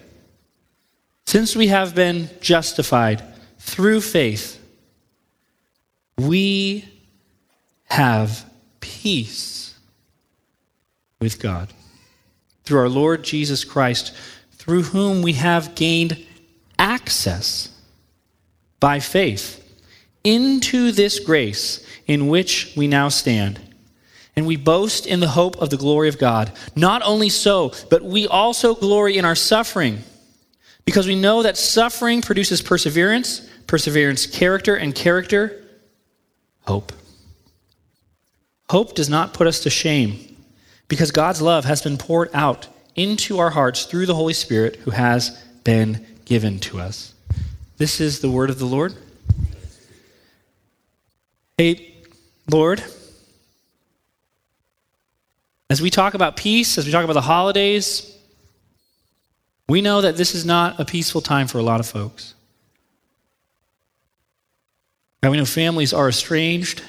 since 1.26 1.56
we 1.56 1.68
have 1.68 1.96
been 1.96 2.30
justified 2.40 3.24
through 3.58 4.02
faith, 4.02 4.64
we 6.18 6.88
have 7.86 8.46
peace 8.80 9.76
with 11.20 11.40
God 11.40 11.74
through 12.70 12.80
our 12.80 12.88
Lord 12.88 13.24
Jesus 13.24 13.64
Christ, 13.64 14.16
through 14.52 14.84
whom 14.84 15.24
we 15.24 15.34
have 15.34 15.74
gained 15.74 16.24
access 16.78 17.76
by 18.80 19.00
faith 19.00 19.56
into 20.24 20.92
this 20.92 21.20
grace 21.20 21.84
in 22.06 22.28
which 22.28 22.72
we 22.78 22.86
now 22.86 23.10
stand. 23.10 23.60
And 24.36 24.46
we 24.46 24.56
boast 24.56 25.08
in 25.08 25.20
the 25.20 25.30
hope 25.30 25.60
of 25.60 25.72
the 25.72 25.78
glory 25.78 26.10
of 26.10 26.20
God. 26.20 26.52
Not 26.76 27.02
only 27.04 27.30
so, 27.30 27.74
but 27.90 28.04
we 28.04 28.28
also 28.28 28.76
glory 28.76 29.18
in 29.18 29.26
our 29.26 29.34
suffering, 29.36 30.04
because 30.86 31.08
we 31.08 31.20
know 31.20 31.42
that 31.42 31.58
suffering 31.58 32.22
produces 32.22 32.62
perseverance, 32.62 33.40
perseverance, 33.66 34.28
character, 34.28 34.76
and 34.76 34.94
character, 34.94 35.66
hope. 36.68 36.94
Hope 38.70 38.94
does 38.94 39.10
not 39.10 39.34
put 39.34 39.48
us 39.48 39.62
to 39.62 39.72
shame, 39.72 40.29
because 40.90 41.12
God's 41.12 41.42
love 41.42 41.64
has 41.64 41.82
been 41.82 41.98
poured 41.98 42.30
out 42.34 42.68
into 42.96 43.40
our 43.40 43.52
hearts 43.52 43.86
through 43.86 44.08
the 44.08 44.16
Holy 44.16 44.34
Spirit 44.34 44.76
who 44.78 44.92
has 44.92 45.42
been 45.64 46.06
given 46.26 46.60
to 46.60 46.80
us. 46.80 47.14
This 47.78 48.02
is 48.02 48.20
the 48.20 48.30
word 48.30 48.50
of 48.50 48.60
the 48.60 48.66
Lord. 48.66 48.94
Hey, 51.58 51.96
Lord, 52.52 52.84
as 55.70 55.82
we 55.82 55.90
talk 55.90 56.14
about 56.14 56.36
peace, 56.36 56.78
as 56.78 56.86
we 56.86 56.92
talk 56.92 57.04
about 57.04 57.14
the 57.14 57.22
holidays, 57.22 58.18
we 59.68 59.82
know 59.82 60.02
that 60.02 60.18
this 60.18 60.34
is 60.34 60.46
not 60.46 60.80
a 60.80 60.86
peaceful 60.86 61.22
time 61.22 61.48
for 61.48 61.60
a 61.60 61.64
lot 61.64 61.80
of 61.80 61.86
folks. 61.86 62.34
God, 65.22 65.30
we 65.30 65.38
know 65.38 65.46
families 65.46 65.94
are 65.94 66.10
estranged. 66.10 66.82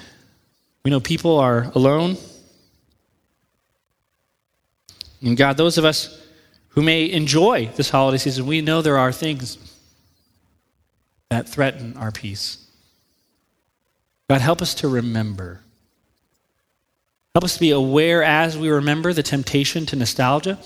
We 0.85 0.91
know 0.91 1.01
people 1.01 1.39
are 1.39 1.71
alone. 1.75 2.17
And 5.23 5.37
God, 5.37 5.57
those 5.57 5.79
of 5.79 5.85
us 5.85 6.21
who 6.69 6.83
may 6.83 7.11
enjoy 7.11 7.67
this 7.77 7.91
holiday 7.91 8.19
season, 8.19 8.47
we 8.47 8.61
know 8.61 8.83
there 8.83 8.99
are 8.99 9.13
things 9.13 9.59
that 11.29 11.49
threaten 11.49 11.97
our 11.97 12.11
peace. 12.11 12.67
God, 14.29 14.41
help 14.41 14.63
us 14.63 14.75
to 14.75 14.89
remember. 14.89 15.61
Help 17.35 17.45
us 17.45 17.55
to 17.55 17.61
be 17.61 17.71
aware 17.71 18.23
as 18.23 18.57
we 18.57 18.69
remember 18.69 19.13
the 19.13 19.23
temptation 19.23 19.87
to 19.87 19.97
nostalgia. 19.97 20.59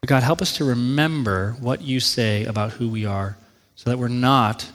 But 0.00 0.08
God, 0.08 0.22
help 0.22 0.40
us 0.40 0.56
to 0.56 0.64
remember 0.64 1.56
what 1.60 1.82
you 1.82 2.00
say 2.00 2.44
about 2.44 2.72
who 2.72 2.88
we 2.88 3.04
are 3.04 3.36
so 3.74 3.90
that 3.90 3.98
we're 3.98 4.08
not 4.08 4.70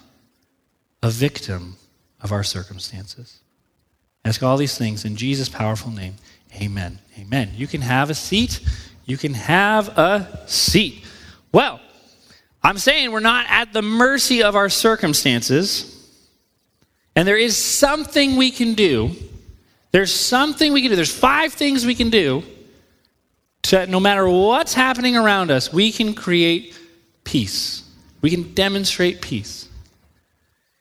a 1.01 1.09
victim 1.09 1.75
of 2.21 2.31
our 2.31 2.43
circumstances. 2.43 3.39
I 4.23 4.29
ask 4.29 4.41
all 4.41 4.55
these 4.55 4.77
things 4.77 5.03
in 5.03 5.17
Jesus' 5.17 5.50
powerful 5.50 5.91
name. 5.91 6.15
Amen. 6.55 7.00
Amen. 7.19 7.51
You 7.55 7.67
can 7.67 7.81
have 7.81 8.10
a 8.10 8.13
seat. 8.13 8.60
You 9.05 9.17
can 9.17 9.33
have 9.33 9.89
a 9.98 10.43
seat. 10.48 11.05
Well, 11.51 11.79
I'm 12.63 12.77
saying 12.77 13.12
we're 13.12 13.19
not 13.19 13.45
at 13.50 13.74
the 13.74 13.81
mercy 13.81 14.43
of 14.43 14.55
our 14.55 14.69
circumstances. 14.69 15.89
And 17.15 17.27
there 17.27 17.38
is 17.38 17.57
something 17.57 18.36
we 18.36 18.51
can 18.51 18.74
do. 18.74 19.12
There's 19.91 20.12
something 20.12 20.74
we 20.74 20.81
can 20.81 20.89
do. 20.89 20.95
There's 20.95 21.15
five 21.15 21.53
things 21.53 21.86
we 21.86 21.95
can 21.95 22.10
do 22.10 22.43
to, 23.63 23.86
no 23.88 24.00
matter 24.00 24.27
what's 24.27 24.74
happening 24.74 25.15
around 25.15 25.51
us, 25.51 25.72
we 25.72 25.91
can 25.91 26.13
create 26.13 26.77
peace. 27.24 27.83
We 28.22 28.29
can 28.29 28.53
demonstrate 28.53 29.22
peace. 29.22 29.67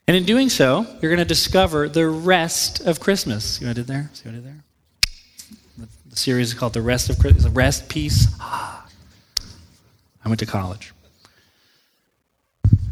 And 0.06 0.16
in 0.16 0.24
doing 0.24 0.48
so, 0.48 0.86
you're 1.00 1.10
going 1.10 1.18
to 1.18 1.24
discover 1.24 1.88
the 1.88 2.08
rest 2.08 2.80
of 2.80 3.00
Christmas. 3.00 3.44
See 3.58 3.64
what 3.64 3.70
I 3.70 3.74
did 3.74 3.86
there? 3.86 4.10
See 4.14 4.28
what 4.28 4.32
I 4.32 4.34
did 4.36 4.46
there? 4.46 4.64
The 6.12 6.18
series 6.18 6.48
is 6.48 6.54
called 6.54 6.74
The 6.74 6.82
Rest 6.82 7.08
of 7.08 7.18
Christmas. 7.18 7.44
The 7.44 7.50
Rest, 7.50 7.88
Peace. 7.88 8.28
I 8.38 8.82
went 10.26 10.38
to 10.40 10.46
college. 10.46 10.92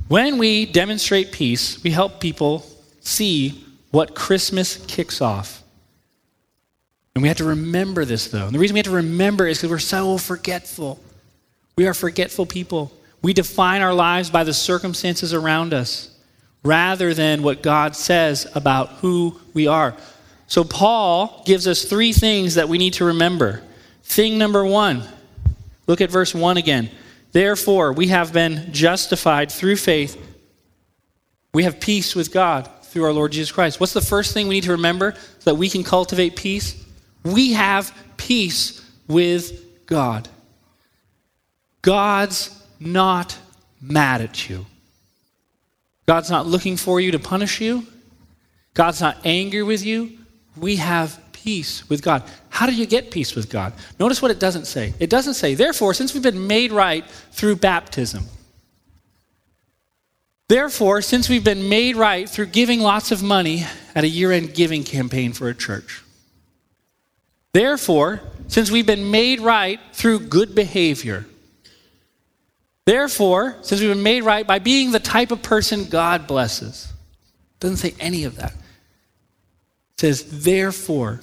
When 0.09 0.39
we 0.39 0.65
demonstrate 0.65 1.31
peace, 1.31 1.85
we 1.85 1.91
help 1.91 2.19
people 2.19 2.65
see 3.03 3.63
what 3.91 4.15
Christmas 4.15 4.83
kicks 4.87 5.21
off. 5.21 5.63
And 7.15 7.21
we 7.21 7.29
have 7.29 7.37
to 7.37 7.45
remember 7.45 8.07
this, 8.07 8.29
though. 8.29 8.47
And 8.47 8.55
the 8.55 8.59
reason 8.59 8.73
we 8.73 8.79
have 8.79 8.87
to 8.87 8.93
remember 8.93 9.47
is 9.47 9.59
because 9.59 9.71
we're 9.71 9.79
so 9.81 10.17
forgetful. 10.17 10.99
We 11.77 11.87
are 11.87 11.95
forgetful 11.95 12.47
people. 12.47 12.91
We 13.21 13.35
define 13.35 13.83
our 13.83 13.93
lives 13.93 14.31
by 14.31 14.45
the 14.45 14.55
circumstances 14.55 15.35
around 15.35 15.75
us 15.75 16.17
rather 16.65 17.13
than 17.13 17.43
what 17.43 17.63
God 17.63 17.95
says 17.95 18.51
about 18.55 18.89
who 18.93 19.39
we 19.53 19.67
are. 19.67 19.95
So, 20.51 20.65
Paul 20.65 21.45
gives 21.47 21.69
us 21.69 21.85
three 21.85 22.13
things 22.13 22.57
that 22.57 22.69
we 22.69 22.77
need 22.77 22.95
to 22.95 23.05
remember. 23.05 23.63
Thing 24.03 24.37
number 24.37 24.65
one, 24.65 25.05
look 25.87 26.01
at 26.01 26.11
verse 26.11 26.35
1 26.35 26.57
again. 26.57 26.91
Therefore, 27.31 27.93
we 27.93 28.09
have 28.09 28.33
been 28.33 28.73
justified 28.73 29.53
through 29.53 29.77
faith. 29.77 30.21
We 31.55 31.63
have 31.63 31.79
peace 31.79 32.17
with 32.17 32.33
God 32.33 32.69
through 32.83 33.05
our 33.05 33.13
Lord 33.13 33.31
Jesus 33.31 33.53
Christ. 33.53 33.79
What's 33.79 33.93
the 33.93 34.01
first 34.01 34.35
thing 34.35 34.49
we 34.49 34.57
need 34.57 34.65
to 34.65 34.73
remember 34.73 35.15
so 35.39 35.53
that 35.53 35.55
we 35.55 35.71
can 35.71 35.85
cultivate 35.85 36.35
peace? 36.35 36.85
We 37.23 37.53
have 37.53 37.97
peace 38.17 38.85
with 39.07 39.87
God. 39.87 40.29
God's 41.81 42.61
not 42.81 43.39
mad 43.81 44.21
at 44.21 44.51
you. 44.51 44.67
God's 46.07 46.29
not 46.29 46.45
looking 46.45 46.77
for 46.77 47.01
you 47.01 47.13
to 47.13 47.21
punish 47.21 47.61
you. 47.61 47.87
God's 48.75 49.01
not 49.01 49.17
angry 49.25 49.63
with 49.63 49.87
you. 49.87 50.17
We 50.57 50.77
have 50.77 51.21
peace 51.33 51.89
with 51.89 52.03
God. 52.03 52.23
How 52.49 52.67
do 52.67 52.75
you 52.75 52.87
get 52.87 53.11
peace 53.11 53.35
with 53.35 53.49
God? 53.49 53.73
Notice 53.99 54.21
what 54.21 54.31
it 54.31 54.39
doesn't 54.39 54.67
say. 54.67 54.95
It 54.99 55.11
doesn't 55.11 55.35
say, 55.35 55.55
therefore, 55.55 55.95
since 55.95 56.13
we've 56.13 56.23
been 56.23 56.47
made 56.47 56.73
right 56.73 57.05
through 57.33 57.57
baptism, 57.57 58.25
Therefore, 60.51 61.01
since 61.01 61.29
we've 61.29 61.45
been 61.45 61.69
made 61.69 61.95
right 61.95 62.29
through 62.29 62.47
giving 62.47 62.81
lots 62.81 63.13
of 63.13 63.23
money 63.23 63.65
at 63.95 64.03
a 64.03 64.09
year 64.09 64.33
end 64.33 64.53
giving 64.53 64.83
campaign 64.83 65.33
for 65.33 65.49
a 65.49 65.55
church, 65.55 66.03
therefore, 67.53 68.21
since 68.49 68.69
we've 68.69 68.85
been 68.85 69.13
made 69.13 69.39
right 69.39 69.79
through 69.93 70.19
good 70.27 70.57
behavior, 70.57 71.25
therefore, 72.85 73.59
since 73.63 73.81
we've 73.81 73.91
been 73.91 74.03
made 74.03 74.25
right 74.25 74.45
by 74.45 74.59
being 74.59 74.91
the 74.91 74.99
type 74.99 75.31
of 75.31 75.41
person 75.41 75.85
God 75.85 76.27
blesses, 76.27 76.93
doesn't 77.61 77.77
say 77.77 77.95
any 78.01 78.25
of 78.25 78.35
that. 78.35 78.53
Says, 80.01 80.45
therefore, 80.45 81.21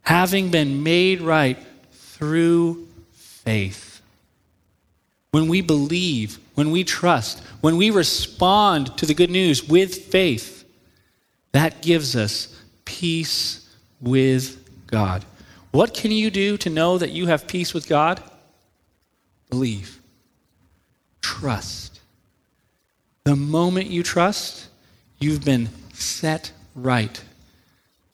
having 0.00 0.50
been 0.50 0.82
made 0.82 1.20
right 1.20 1.58
through 1.92 2.88
faith. 3.12 4.00
When 5.30 5.46
we 5.46 5.60
believe, 5.60 6.38
when 6.54 6.70
we 6.70 6.84
trust, 6.84 7.40
when 7.60 7.76
we 7.76 7.90
respond 7.90 8.96
to 8.96 9.04
the 9.04 9.12
good 9.12 9.28
news 9.28 9.68
with 9.68 10.06
faith, 10.06 10.64
that 11.52 11.82
gives 11.82 12.16
us 12.16 12.58
peace 12.86 13.68
with 14.00 14.86
God. 14.86 15.26
What 15.70 15.92
can 15.92 16.10
you 16.10 16.30
do 16.30 16.56
to 16.56 16.70
know 16.70 16.96
that 16.96 17.10
you 17.10 17.26
have 17.26 17.46
peace 17.46 17.74
with 17.74 17.86
God? 17.90 18.22
Believe. 19.50 20.00
Trust. 21.20 22.00
The 23.24 23.36
moment 23.36 23.90
you 23.90 24.02
trust, 24.02 24.68
you've 25.18 25.44
been 25.44 25.68
set 25.92 26.52
right. 26.74 27.22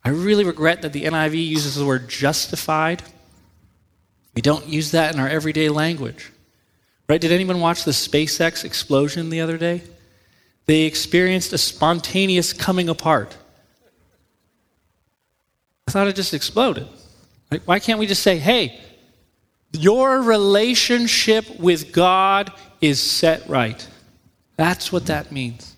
I 0.05 0.11
really 0.11 0.45
regret 0.45 0.83
that 0.83 0.93
the 0.93 1.05
NIV 1.05 1.47
uses 1.47 1.77
the 1.77 1.87
word 1.87 2.09
justified. 2.09 3.03
We 4.35 4.43
don't 4.43 4.67
use 4.67 4.91
that 4.91 5.15
in 5.15 5.21
our 5.21 5.29
everyday 5.29 5.69
language. 5.69 6.31
Right? 7.09 7.21
Did 7.21 7.33
anyone 7.33 7.61
watch 7.61 7.85
the 7.85 7.91
SpaceX 7.93 8.65
explosion 8.65 9.31
the 9.31 9.41
other 9.41 9.57
day? 9.57 9.83
They 10.67 10.83
experienced 10.83 11.53
a 11.53 11.59
spontaneous 11.59 12.53
coming 12.53 12.89
apart. 12.89 13.37
I 15.87 15.91
thought 15.91 16.09
it 16.09 16.17
just 16.17 16.35
exploded. 16.35 16.89
Why 17.67 17.79
can't 17.79 17.99
we 17.99 18.07
just 18.07 18.23
say, 18.23 18.39
hey, 18.39 18.81
your 19.73 20.23
relationship 20.23 21.59
with 21.59 21.93
God 21.93 22.53
is 22.81 23.01
set 23.01 23.49
right? 23.49 23.87
That's 24.57 24.91
what 24.93 25.07
that 25.07 25.33
means. 25.33 25.77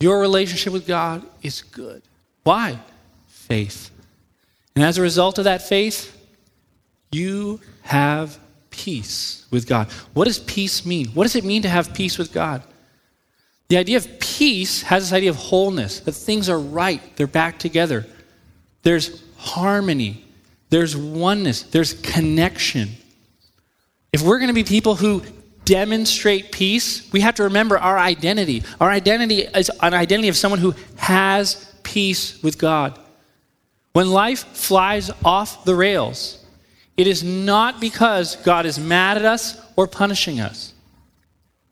Your 0.00 0.20
relationship 0.20 0.72
with 0.72 0.86
God 0.86 1.24
is 1.42 1.62
good. 1.62 2.02
Why? 2.42 2.78
Faith. 3.26 3.90
And 4.74 4.84
as 4.84 4.98
a 4.98 5.02
result 5.02 5.38
of 5.38 5.44
that 5.44 5.68
faith, 5.68 6.16
you 7.12 7.60
have 7.82 8.38
peace 8.70 9.46
with 9.50 9.66
God. 9.66 9.88
What 10.14 10.26
does 10.26 10.38
peace 10.38 10.86
mean? 10.86 11.08
What 11.08 11.24
does 11.24 11.36
it 11.36 11.44
mean 11.44 11.62
to 11.62 11.68
have 11.68 11.92
peace 11.92 12.18
with 12.18 12.32
God? 12.32 12.62
The 13.68 13.76
idea 13.76 13.96
of 13.98 14.20
peace 14.20 14.82
has 14.82 15.04
this 15.04 15.12
idea 15.12 15.30
of 15.30 15.36
wholeness, 15.36 16.00
that 16.00 16.12
things 16.12 16.48
are 16.48 16.58
right, 16.58 17.00
they're 17.16 17.26
back 17.26 17.58
together. 17.58 18.06
There's 18.82 19.22
harmony, 19.36 20.24
there's 20.70 20.96
oneness, 20.96 21.62
there's 21.62 21.94
connection. 21.94 22.90
If 24.12 24.22
we're 24.22 24.38
going 24.38 24.48
to 24.48 24.54
be 24.54 24.64
people 24.64 24.96
who 24.96 25.22
demonstrate 25.64 26.50
peace, 26.50 27.10
we 27.12 27.20
have 27.20 27.36
to 27.36 27.44
remember 27.44 27.78
our 27.78 27.96
identity. 27.96 28.64
Our 28.80 28.90
identity 28.90 29.42
is 29.42 29.70
an 29.80 29.94
identity 29.94 30.28
of 30.28 30.36
someone 30.36 30.58
who 30.58 30.74
has 30.96 31.69
peace 31.90 32.40
with 32.40 32.56
God. 32.56 32.96
When 33.92 34.10
life 34.10 34.44
flies 34.52 35.10
off 35.24 35.64
the 35.64 35.74
rails, 35.74 36.38
it 36.96 37.08
is 37.08 37.24
not 37.24 37.80
because 37.80 38.36
God 38.36 38.64
is 38.64 38.78
mad 38.78 39.16
at 39.16 39.24
us 39.24 39.60
or 39.74 39.88
punishing 39.88 40.38
us. 40.38 40.72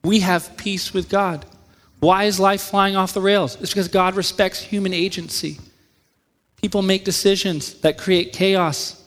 We 0.03 0.21
have 0.21 0.57
peace 0.57 0.93
with 0.93 1.09
God. 1.09 1.47
Why 2.01 2.25
is 2.25 2.41
life 2.41 2.63
flying 2.63 2.97
off 2.97 3.15
the 3.15 3.21
rails? 3.21 3.61
It's 3.61 3.71
because 3.71 3.87
God 3.87 4.17
respects 4.17 4.61
human 4.61 4.93
agency. 4.93 5.59
People 6.61 6.83
make 6.83 7.05
decisions 7.05 7.75
that 7.83 7.97
create 7.97 8.33
chaos, 8.33 9.05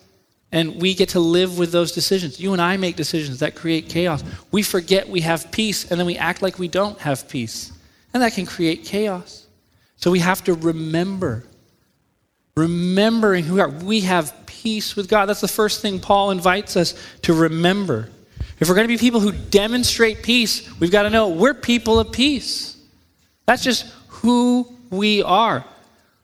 and 0.53 0.81
we 0.81 0.93
get 0.93 1.09
to 1.09 1.19
live 1.19 1.57
with 1.57 1.73
those 1.73 1.91
decisions. 1.91 2.39
You 2.39 2.53
and 2.53 2.61
I 2.61 2.77
make 2.77 2.95
decisions 2.95 3.39
that 3.39 3.55
create 3.55 3.89
chaos. 3.89 4.23
We 4.51 4.63
forget 4.63 5.09
we 5.09 5.21
have 5.21 5.51
peace, 5.51 5.91
and 5.91 5.99
then 5.99 6.07
we 6.07 6.17
act 6.17 6.41
like 6.41 6.57
we 6.57 6.69
don't 6.69 6.99
have 6.99 7.27
peace, 7.27 7.73
and 8.13 8.23
that 8.23 8.33
can 8.33 8.45
create 8.45 8.85
chaos. 8.85 9.40
So 10.01 10.11
we 10.11 10.19
have 10.19 10.43
to 10.45 10.53
remember, 10.53 11.43
remembering 12.57 13.43
who 13.43 13.55
we 13.55 13.61
are. 13.61 13.69
We 13.69 14.01
have 14.01 14.33
peace 14.47 14.95
with 14.95 15.07
God. 15.07 15.27
That's 15.27 15.41
the 15.41 15.47
first 15.47 15.81
thing 15.81 15.99
Paul 15.99 16.31
invites 16.31 16.75
us 16.75 16.95
to 17.21 17.33
remember. 17.33 18.09
If 18.59 18.67
we're 18.67 18.75
going 18.75 18.87
to 18.87 18.93
be 18.93 18.97
people 18.97 19.19
who 19.19 19.31
demonstrate 19.31 20.23
peace, 20.23 20.69
we've 20.79 20.91
got 20.91 21.03
to 21.03 21.09
know 21.09 21.29
we're 21.29 21.53
people 21.53 21.99
of 21.99 22.11
peace. 22.11 22.77
That's 23.45 23.63
just 23.63 23.91
who 24.07 24.67
we 24.89 25.23
are. 25.23 25.65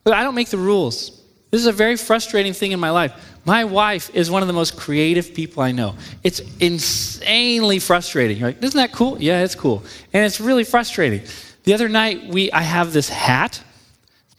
But 0.03 0.13
I 0.13 0.23
don't 0.23 0.35
make 0.35 0.49
the 0.49 0.57
rules. 0.57 1.21
This 1.51 1.61
is 1.61 1.67
a 1.67 1.71
very 1.71 1.97
frustrating 1.97 2.53
thing 2.53 2.71
in 2.71 2.79
my 2.79 2.89
life. 2.89 3.13
My 3.45 3.63
wife 3.63 4.13
is 4.13 4.29
one 4.29 4.41
of 4.41 4.47
the 4.47 4.53
most 4.53 4.75
creative 4.75 5.33
people 5.33 5.63
I 5.63 5.71
know. 5.71 5.95
It's 6.23 6.41
insanely 6.59 7.79
frustrating. 7.79 8.37
You're 8.37 8.49
like, 8.49 8.61
isn't 8.61 8.77
that 8.77 8.91
cool? 8.91 9.21
Yeah, 9.21 9.43
it's 9.43 9.55
cool. 9.55 9.83
And 10.13 10.25
it's 10.25 10.41
really 10.41 10.63
frustrating. 10.63 11.21
The 11.63 11.73
other 11.73 11.89
night, 11.89 12.27
we, 12.27 12.51
I 12.51 12.61
have 12.61 12.93
this 12.93 13.09
hat, 13.09 13.63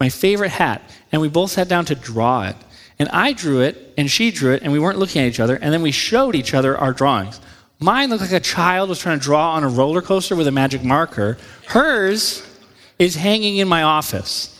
my 0.00 0.08
favorite 0.08 0.50
hat, 0.50 0.82
and 1.12 1.20
we 1.20 1.28
both 1.28 1.50
sat 1.50 1.68
down 1.68 1.84
to 1.86 1.94
draw 1.94 2.44
it. 2.44 2.56
And 2.98 3.08
I 3.10 3.32
drew 3.32 3.60
it, 3.60 3.94
and 3.96 4.10
she 4.10 4.30
drew 4.30 4.52
it, 4.52 4.62
and 4.62 4.72
we 4.72 4.78
weren't 4.78 4.98
looking 4.98 5.22
at 5.22 5.28
each 5.28 5.40
other, 5.40 5.56
and 5.56 5.72
then 5.72 5.82
we 5.82 5.92
showed 5.92 6.34
each 6.34 6.54
other 6.54 6.76
our 6.76 6.92
drawings. 6.92 7.40
Mine 7.80 8.10
looked 8.10 8.22
like 8.22 8.32
a 8.32 8.40
child 8.40 8.88
was 8.88 8.98
trying 8.98 9.18
to 9.18 9.24
draw 9.24 9.52
on 9.52 9.62
a 9.62 9.68
roller 9.68 10.02
coaster 10.02 10.34
with 10.34 10.48
a 10.48 10.52
magic 10.52 10.82
marker. 10.82 11.38
Hers 11.66 12.44
is 12.98 13.14
hanging 13.14 13.58
in 13.58 13.68
my 13.68 13.84
office. 13.84 14.54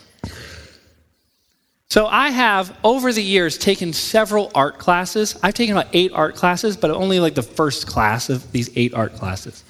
So 1.90 2.06
I 2.06 2.30
have, 2.30 2.76
over 2.84 3.12
the 3.12 3.22
years, 3.22 3.58
taken 3.58 3.92
several 3.92 4.52
art 4.54 4.78
classes. 4.78 5.38
I've 5.42 5.54
taken 5.54 5.76
about 5.76 5.88
eight 5.94 6.12
art 6.12 6.36
classes, 6.36 6.76
but 6.76 6.90
only 6.90 7.18
like 7.18 7.34
the 7.34 7.42
first 7.42 7.86
class 7.86 8.28
of 8.28 8.52
these 8.52 8.70
eight 8.76 8.94
art 8.94 9.14
classes. 9.14 9.64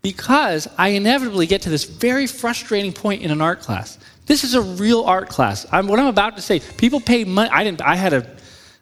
Because 0.00 0.68
I 0.78 0.90
inevitably 0.90 1.46
get 1.46 1.62
to 1.62 1.68
this 1.68 1.84
very 1.84 2.26
frustrating 2.26 2.92
point 2.92 3.22
in 3.22 3.30
an 3.30 3.42
art 3.42 3.60
class. 3.60 3.98
This 4.30 4.44
is 4.44 4.54
a 4.54 4.62
real 4.62 5.02
art 5.02 5.28
class. 5.28 5.66
I'm, 5.72 5.88
what 5.88 5.98
I'm 5.98 6.06
about 6.06 6.36
to 6.36 6.42
say, 6.42 6.60
people 6.60 7.00
pay 7.00 7.24
money. 7.24 7.50
I 7.50 7.64
didn't. 7.64 7.82
I 7.82 7.96
had 7.96 8.12
a 8.12 8.24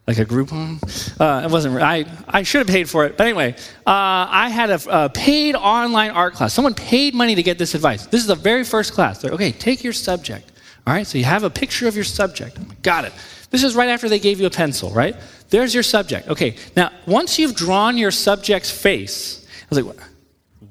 like 0.07 0.19
a 0.19 0.27
Groupon. 0.27 0.79
Uh, 1.19 1.47
it 1.47 1.51
wasn't. 1.51 1.81
I 1.81 2.05
I 2.29 2.43
should 2.43 2.59
have 2.59 2.67
paid 2.67 2.91
for 2.91 3.07
it, 3.07 3.17
but 3.17 3.27
anyway, 3.27 3.55
uh, 3.87 4.27
I 4.29 4.51
had 4.51 4.69
a, 4.69 5.05
a, 5.05 5.09
paid 5.09 5.55
online 5.55 6.11
art 6.11 6.35
class. 6.35 6.53
Someone 6.53 6.75
paid 6.75 7.15
money 7.15 7.35
to 7.35 7.43
get 7.43 7.57
this 7.57 7.75
advice. 7.75 8.05
This 8.05 8.21
is 8.21 8.27
the 8.27 8.35
very 8.35 8.63
first 8.63 8.93
class. 8.93 9.23
They're 9.23 9.33
okay. 9.33 9.53
Take 9.53 9.83
your 9.83 9.95
subject. 9.95 10.53
All 10.87 10.93
right, 10.93 11.07
so 11.07 11.17
you 11.17 11.25
have 11.25 11.45
a 11.45 11.51
picture 11.51 11.89
of 11.89 11.95
your 11.95 12.05
subject. 12.05 12.83
Got 12.83 13.07
it. 13.07 13.15
This 13.49 13.65
is 13.65 13.75
right 13.75 13.89
after 13.89 14.11
they 14.11 14.19
gave 14.19 14.39
you 14.41 14.47
a 14.47 14.51
pencil, 14.51 14.91
right? 14.91 15.17
There's 15.49 15.73
your 15.73 15.83
subject. 15.83 16.29
Okay, 16.29 16.57
now 16.77 16.91
once 17.07 17.39
you've 17.39 17.55
drawn 17.55 17.97
your 17.97 18.11
subject's 18.11 18.71
face, 18.71 19.47
I 19.63 19.67
was 19.71 19.83
like, 19.83 19.97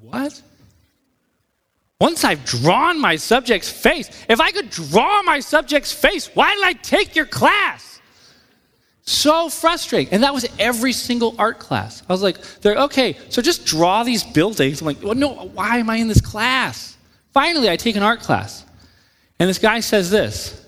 what? 0.01 0.39
Once 1.99 2.23
I've 2.23 2.45
drawn 2.45 3.01
my 3.01 3.15
subject's 3.15 3.69
face, 3.69 4.09
if 4.29 4.39
I 4.39 4.51
could 4.51 4.69
draw 4.69 5.23
my 5.23 5.39
subject's 5.39 5.91
face, 5.91 6.29
why 6.35 6.53
did 6.55 6.63
I 6.63 6.73
take 6.73 7.15
your 7.15 7.25
class? 7.25 7.99
So 9.01 9.49
frustrating. 9.49 10.13
And 10.13 10.23
that 10.23 10.33
was 10.33 10.47
every 10.59 10.93
single 10.93 11.33
art 11.39 11.59
class. 11.59 12.03
I 12.07 12.13
was 12.13 12.21
like, 12.21 12.37
okay, 12.65 13.17
so 13.29 13.41
just 13.41 13.65
draw 13.65 14.03
these 14.03 14.23
buildings. 14.23 14.81
I'm 14.81 14.87
like, 14.87 15.01
well, 15.01 15.15
no, 15.15 15.29
why 15.29 15.77
am 15.77 15.89
I 15.89 15.95
in 15.95 16.07
this 16.07 16.21
class? 16.21 16.97
Finally, 17.33 17.69
I 17.69 17.77
take 17.77 17.95
an 17.95 18.03
art 18.03 18.19
class. 18.19 18.65
And 19.39 19.49
this 19.49 19.59
guy 19.59 19.79
says 19.79 20.11
this 20.11 20.65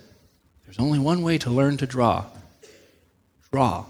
there's 0.65 0.79
only 0.79 0.99
one 0.99 1.21
way 1.21 1.37
to 1.39 1.49
learn 1.49 1.77
to 1.77 1.85
draw 1.85 2.25
draw. 3.51 3.85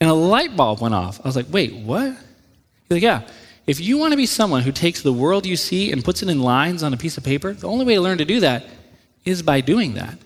And 0.00 0.10
a 0.10 0.14
light 0.14 0.56
bulb 0.56 0.80
went 0.80 0.94
off. 0.94 1.20
I 1.24 1.28
was 1.28 1.36
like, 1.36 1.46
wait, 1.50 1.74
what? 1.74 2.08
He's 2.08 2.90
like, 2.90 3.02
yeah. 3.02 3.22
If 3.66 3.80
you 3.80 3.96
want 3.96 4.12
to 4.12 4.16
be 4.16 4.26
someone 4.26 4.62
who 4.62 4.72
takes 4.72 5.02
the 5.02 5.12
world 5.12 5.46
you 5.46 5.56
see 5.56 5.90
and 5.90 6.04
puts 6.04 6.22
it 6.22 6.28
in 6.28 6.40
lines 6.40 6.82
on 6.82 6.92
a 6.92 6.98
piece 6.98 7.16
of 7.16 7.24
paper, 7.24 7.52
the 7.52 7.68
only 7.68 7.84
way 7.84 7.94
to 7.94 8.00
learn 8.00 8.18
to 8.18 8.24
do 8.24 8.40
that 8.40 8.66
is 9.24 9.42
by 9.42 9.60
doing 9.60 9.94
that. 9.94 10.18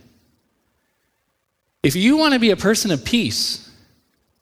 If 1.82 1.94
you 1.94 2.16
want 2.16 2.34
to 2.34 2.40
be 2.40 2.50
a 2.50 2.56
person 2.56 2.90
of 2.90 3.04
peace, 3.04 3.70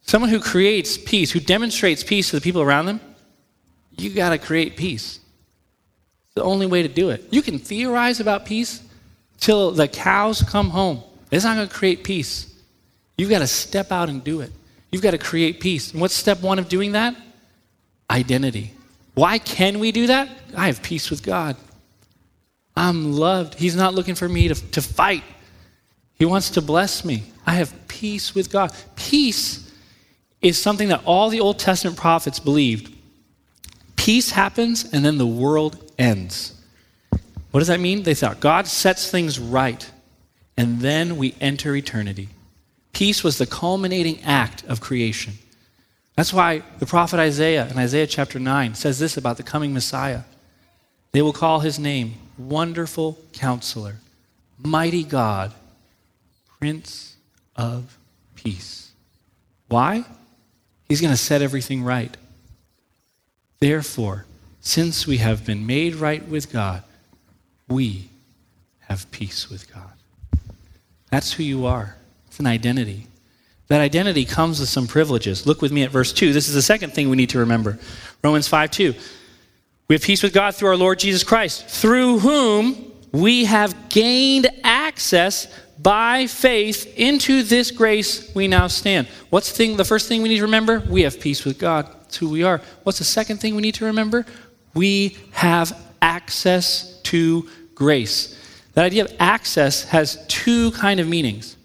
someone 0.02 0.30
who 0.30 0.40
creates 0.40 0.96
peace, 0.96 1.30
who 1.30 1.40
demonstrates 1.40 2.02
peace 2.02 2.30
to 2.30 2.36
the 2.36 2.40
people 2.40 2.62
around 2.62 2.86
them, 2.86 3.00
you 3.98 4.10
got 4.10 4.30
to 4.30 4.38
create 4.38 4.76
peace 4.76 5.20
It's 6.26 6.34
the 6.34 6.42
only 6.42 6.66
way 6.66 6.82
to 6.82 6.88
do 6.88 7.10
it. 7.10 7.24
You 7.30 7.42
can 7.42 7.58
theorize 7.58 8.20
about 8.20 8.46
peace 8.46 8.82
till 9.38 9.72
the 9.72 9.88
cows 9.88 10.42
come 10.42 10.70
home. 10.70 11.02
It's 11.30 11.44
not 11.44 11.56
going 11.56 11.68
to 11.68 11.74
create 11.74 12.04
peace. 12.04 12.54
You've 13.18 13.30
got 13.30 13.40
to 13.40 13.46
step 13.46 13.92
out 13.92 14.08
and 14.08 14.24
do 14.24 14.40
it. 14.40 14.52
You've 14.90 15.02
got 15.02 15.10
to 15.10 15.18
create 15.18 15.60
peace. 15.60 15.92
And 15.92 16.00
what's 16.00 16.14
step 16.14 16.40
one 16.40 16.58
of 16.58 16.68
doing 16.68 16.92
that? 16.92 17.14
Identity. 18.10 18.72
Why 19.16 19.38
can 19.38 19.78
we 19.78 19.92
do 19.92 20.08
that? 20.08 20.28
I 20.54 20.66
have 20.66 20.82
peace 20.82 21.08
with 21.08 21.22
God. 21.22 21.56
I'm 22.76 23.14
loved. 23.14 23.54
He's 23.54 23.74
not 23.74 23.94
looking 23.94 24.14
for 24.14 24.28
me 24.28 24.48
to, 24.48 24.54
to 24.72 24.82
fight, 24.82 25.24
He 26.18 26.26
wants 26.26 26.50
to 26.50 26.60
bless 26.60 27.02
me. 27.02 27.22
I 27.46 27.54
have 27.54 27.74
peace 27.88 28.34
with 28.34 28.52
God. 28.52 28.72
Peace 28.94 29.72
is 30.42 30.60
something 30.60 30.88
that 30.88 31.00
all 31.06 31.30
the 31.30 31.40
Old 31.40 31.58
Testament 31.58 31.96
prophets 31.96 32.38
believed. 32.38 32.94
Peace 33.96 34.30
happens, 34.32 34.84
and 34.92 35.02
then 35.02 35.16
the 35.16 35.26
world 35.26 35.92
ends. 35.98 36.52
What 37.52 37.60
does 37.60 37.68
that 37.68 37.80
mean? 37.80 38.02
They 38.02 38.14
thought 38.14 38.38
God 38.38 38.66
sets 38.66 39.10
things 39.10 39.38
right, 39.38 39.90
and 40.58 40.80
then 40.80 41.16
we 41.16 41.34
enter 41.40 41.74
eternity. 41.74 42.28
Peace 42.92 43.24
was 43.24 43.38
the 43.38 43.46
culminating 43.46 44.22
act 44.24 44.62
of 44.66 44.82
creation. 44.82 45.34
That's 46.16 46.32
why 46.32 46.62
the 46.78 46.86
prophet 46.86 47.20
Isaiah 47.20 47.68
in 47.68 47.78
Isaiah 47.78 48.06
chapter 48.06 48.38
9 48.38 48.74
says 48.74 48.98
this 48.98 49.16
about 49.16 49.36
the 49.36 49.42
coming 49.42 49.74
Messiah. 49.74 50.22
They 51.12 51.22
will 51.22 51.34
call 51.34 51.60
his 51.60 51.78
name 51.78 52.14
Wonderful 52.38 53.18
Counselor, 53.32 53.96
Mighty 54.58 55.04
God, 55.04 55.52
Prince 56.58 57.16
of 57.54 57.98
Peace. 58.34 58.92
Why? 59.68 60.04
He's 60.88 61.00
going 61.00 61.12
to 61.12 61.18
set 61.18 61.42
everything 61.42 61.82
right. 61.82 62.16
Therefore, 63.60 64.24
since 64.60 65.06
we 65.06 65.18
have 65.18 65.44
been 65.44 65.66
made 65.66 65.94
right 65.94 66.26
with 66.26 66.50
God, 66.50 66.82
we 67.68 68.08
have 68.80 69.10
peace 69.10 69.50
with 69.50 69.72
God. 69.72 69.92
That's 71.10 71.32
who 71.32 71.42
you 71.42 71.66
are. 71.66 71.96
It's 72.26 72.38
an 72.38 72.46
identity. 72.46 73.06
That 73.68 73.80
identity 73.80 74.24
comes 74.24 74.60
with 74.60 74.68
some 74.68 74.86
privileges. 74.86 75.46
Look 75.46 75.60
with 75.60 75.72
me 75.72 75.82
at 75.82 75.90
verse 75.90 76.12
2. 76.12 76.32
This 76.32 76.48
is 76.48 76.54
the 76.54 76.62
second 76.62 76.92
thing 76.94 77.10
we 77.10 77.16
need 77.16 77.30
to 77.30 77.38
remember. 77.40 77.78
Romans 78.22 78.48
5 78.48 78.70
2. 78.70 78.94
We 79.88 79.94
have 79.94 80.02
peace 80.02 80.22
with 80.22 80.32
God 80.32 80.54
through 80.54 80.68
our 80.68 80.76
Lord 80.76 80.98
Jesus 80.98 81.22
Christ, 81.22 81.68
through 81.68 82.18
whom 82.20 82.92
we 83.12 83.44
have 83.44 83.88
gained 83.88 84.48
access 84.64 85.46
by 85.78 86.26
faith 86.26 86.92
into 86.96 87.42
this 87.42 87.70
grace 87.70 88.34
we 88.34 88.48
now 88.48 88.66
stand. 88.66 89.06
What's 89.30 89.50
the, 89.50 89.56
thing, 89.56 89.76
the 89.76 89.84
first 89.84 90.08
thing 90.08 90.22
we 90.22 90.28
need 90.28 90.38
to 90.38 90.44
remember? 90.44 90.80
We 90.80 91.02
have 91.02 91.20
peace 91.20 91.44
with 91.44 91.58
God. 91.58 91.86
That's 91.86 92.16
who 92.16 92.30
we 92.30 92.42
are. 92.42 92.60
What's 92.82 92.98
the 92.98 93.04
second 93.04 93.38
thing 93.38 93.54
we 93.54 93.62
need 93.62 93.74
to 93.76 93.84
remember? 93.84 94.24
we 94.76 95.16
have 95.32 95.76
access 96.02 97.00
to 97.00 97.48
grace. 97.74 98.38
That 98.74 98.84
idea 98.84 99.06
of 99.06 99.12
access 99.18 99.84
has 99.84 100.24
two 100.28 100.70
kind 100.72 101.00
of 101.00 101.08
meanings. 101.08 101.55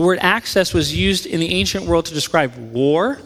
The 0.00 0.06
word 0.06 0.20
access 0.22 0.72
was 0.72 0.96
used 0.96 1.26
in 1.26 1.40
the 1.40 1.52
ancient 1.52 1.84
world 1.84 2.06
to 2.06 2.14
describe 2.14 2.56
war. 2.56 3.18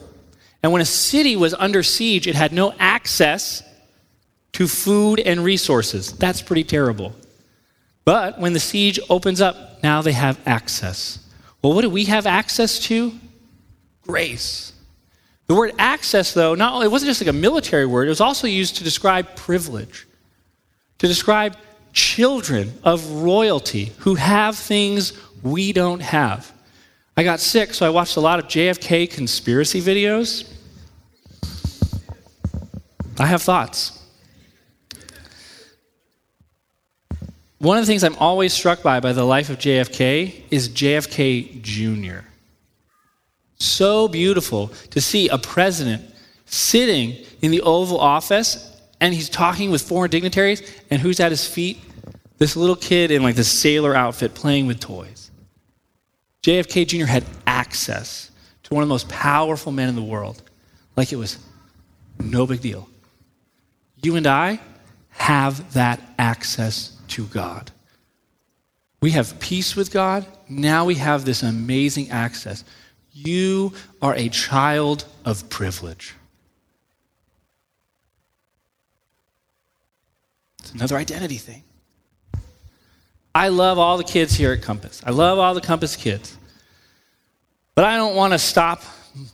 And 0.61 0.73
when 0.73 0.83
a 0.83 0.85
city 0.85 1.37
was 1.37 1.55
under 1.55 1.85
siege, 1.85 2.27
it 2.27 2.35
had 2.35 2.53
no 2.53 2.75
access 2.81 3.63
to 4.55 4.67
food 4.67 5.21
and 5.21 5.45
resources. 5.45 6.11
That's 6.15 6.43
pretty 6.43 6.65
terrible. 6.65 7.15
But 8.05 8.41
when 8.41 8.55
the 8.55 8.59
siege 8.59 8.99
opens 9.09 9.41
up, 9.41 9.85
now 9.85 10.03
they 10.03 10.15
have 10.15 10.41
access. 10.47 11.21
Well, 11.63 11.75
what 11.75 11.83
do 11.83 11.91
we 11.91 12.07
have 12.07 12.27
access 12.27 12.81
to? 12.87 13.13
Grace. 14.03 14.73
The 15.47 15.55
word 15.55 15.75
access, 15.79 16.35
though, 16.35 16.57
not 16.57 16.73
only, 16.73 16.87
it 16.87 16.91
wasn't 16.91 17.11
just 17.11 17.21
like 17.21 17.29
a 17.29 17.33
military 17.33 17.87
word, 17.87 18.09
it 18.09 18.11
was 18.11 18.21
also 18.21 18.49
used 18.49 18.79
to 18.79 18.83
describe 18.83 19.37
privilege, 19.37 20.09
to 20.99 21.07
describe 21.07 21.57
children 21.93 22.73
of 22.83 23.09
royalty 23.23 23.93
who 23.99 24.17
have 24.17 24.57
things 24.57 25.13
we 25.45 25.73
don't 25.73 26.03
have. 26.03 26.53
I 27.17 27.23
got 27.23 27.41
sick, 27.41 27.75
so 27.75 27.87
I 27.87 27.91
watched 27.91 28.17
a 28.17 28.21
lot 28.21 28.39
of 28.39 28.47
JFK 28.47 29.11
conspiracy 29.11 29.81
videos. 29.81 30.51
I 33.19 33.27
have 33.27 33.43
thoughts. 33.43 34.01
One 37.59 37.79
of 37.79 37.83
the 37.83 37.87
things 37.87 38.05
I'm 38.05 38.17
always 38.17 38.53
struck 38.53 38.83
by 38.83 39.01
by 39.01 39.13
the 39.13 39.25
life 39.25 39.49
of 39.49 39.59
JFK 39.59 40.43
is 40.51 40.69
JFK 40.69 41.63
Jr. 41.63 42.27
So 43.57 44.09
beautiful 44.09 44.69
to 44.91 45.01
see 45.01 45.29
a 45.29 45.39
president 45.39 46.15
sitting 46.47 47.17
in 47.41 47.53
the 47.53 47.61
Oval 47.63 47.99
Office 47.99 48.75
and 49.01 49.13
he's 49.13 49.29
talking 49.29 49.71
with 49.71 49.83
foreign 49.83 50.11
dignitaries, 50.11 50.63
and 50.91 51.01
who's 51.01 51.21
at 51.21 51.31
his 51.31 51.47
feet? 51.47 51.79
This 52.39 52.57
little 52.57 52.77
kid 52.77 53.11
in 53.11 53.23
like 53.23 53.35
this 53.35 53.51
sailor 53.51 53.95
outfit 53.95 54.35
playing 54.35 54.67
with 54.67 54.81
toys. 54.81 55.24
JFK 56.45 56.87
Jr. 56.87 57.07
had 57.07 57.25
access 57.47 58.31
to 58.65 58.75
one 58.75 58.83
of 58.83 58.89
the 58.89 58.93
most 58.93 59.09
powerful 59.09 59.73
men 59.73 59.89
in 59.89 59.95
the 59.95 60.03
world, 60.03 60.43
like 60.95 61.11
it 61.11 61.17
was 61.17 61.39
no 62.21 62.47
big 62.47 62.61
deal. 62.61 62.87
You 64.03 64.17
and 64.17 64.27
I 64.27 64.61
have 65.09 65.73
that 65.73 66.03
access 66.19 66.99
to 67.09 67.25
God. 67.25 67.71
We 69.01 69.13
have 69.13 69.41
peace 69.41 69.75
with 69.75 69.91
God. 69.91 70.27
Now 70.47 70.85
we 70.85 70.97
have 70.97 71.25
this 71.25 71.43
amazing 71.43 72.11
access. 72.11 72.63
You 73.11 73.73
are 74.03 74.15
a 74.15 74.29
child 74.29 75.07
of 75.25 75.49
privilege. 75.49 76.15
It's 80.59 80.73
another 80.73 80.97
identity 80.97 81.39
thing. 81.39 81.65
I 83.35 83.49
love 83.49 83.79
all 83.79 83.99
the 83.99 84.05
kids 84.05 84.35
here 84.35 84.53
at 84.53 84.63
Compass. 84.63 85.03
I 85.05 85.11
love 85.11 85.39
all 85.39 85.55
the 85.55 85.61
Compass 85.61 85.97
kids. 85.97 86.37
But 87.75 87.85
I 87.85 87.97
don't 87.97 88.15
want 88.15 88.33
to 88.33 88.39
stop 88.39 88.83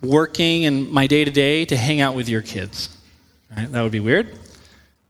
working 0.02 0.62
in 0.62 0.90
my 0.90 1.06
day 1.06 1.24
to 1.24 1.30
day 1.30 1.64
to 1.66 1.76
hang 1.76 2.00
out 2.00 2.14
with 2.14 2.28
your 2.28 2.40
kids. 2.40 2.96
Right? 3.54 3.70
That 3.70 3.82
would 3.82 3.92
be 3.92 4.00
weird. 4.00 4.38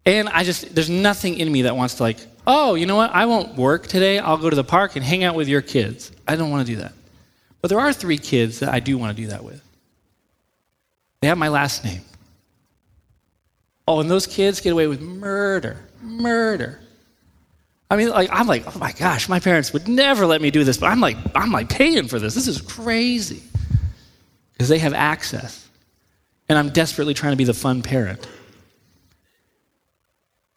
And 0.07 0.29
I 0.31 0.42
just, 0.44 0.74
there's 0.74 0.90
nothing 0.90 1.38
in 1.38 1.53
me 1.53 1.62
that 1.62 1.76
wants 1.76 1.94
to, 1.96 2.03
like, 2.03 2.18
oh, 2.46 2.74
you 2.74 2.87
know 2.87 2.96
what? 2.96 3.11
I 3.14 3.26
won't 3.26 3.55
work 3.57 3.87
today. 3.87 4.18
I'll 4.18 4.38
go 4.38 4.50
to 4.50 4.57
the 4.57 4.64
park 4.64 4.96
and 4.96 5.05
hang 5.05 5.22
out 5.22 5.37
with 5.37 5.46
your 5.46 5.61
kids. 5.61 6.11
I 6.26 6.37
don't 6.37 6.50
want 6.50 6.66
to 6.66 6.72
do 6.72 6.81
that. 6.81 6.92
But 7.61 7.68
there 7.68 7.79
are 7.79 7.92
three 7.92 8.18
kids 8.18 8.61
that 8.61 8.72
I 8.72 8.81
do 8.81 8.98
want 8.98 9.16
to 9.16 9.22
do 9.22 9.29
that 9.29 9.44
with. 9.44 9.62
They 11.20 11.29
have 11.29 11.38
my 11.38 11.48
last 11.48 11.85
name. 11.85 12.00
Oh, 13.87 14.00
and 14.00 14.11
those 14.11 14.26
kids 14.26 14.61
get 14.61 14.70
away 14.72 14.87
with 14.87 15.00
murder. 15.00 15.85
Murder. 16.00 16.81
I 17.90 17.96
mean, 17.96 18.11
like, 18.11 18.31
I'm 18.33 18.46
like, 18.46 18.64
oh 18.66 18.79
my 18.79 18.92
gosh, 18.92 19.29
my 19.29 19.40
parents 19.40 19.72
would 19.72 19.88
never 19.88 20.24
let 20.24 20.40
me 20.40 20.53
do 20.53 20.62
this, 20.62 20.76
but 20.76 20.87
I'm 20.87 21.00
like, 21.00 21.16
I'm 21.35 21.50
like 21.50 21.68
paying 21.68 22.07
for 22.07 22.20
this. 22.20 22.35
This 22.35 22.46
is 22.46 22.61
crazy. 22.61 23.42
Because 24.53 24.68
they 24.68 24.79
have 24.79 24.94
access. 24.94 25.68
And 26.48 26.57
I'm 26.57 26.70
desperately 26.70 27.14
trying 27.14 27.33
to 27.33 27.37
be 27.37 27.44
the 27.44 27.55
fun 27.55 27.83
parent. 27.83 28.26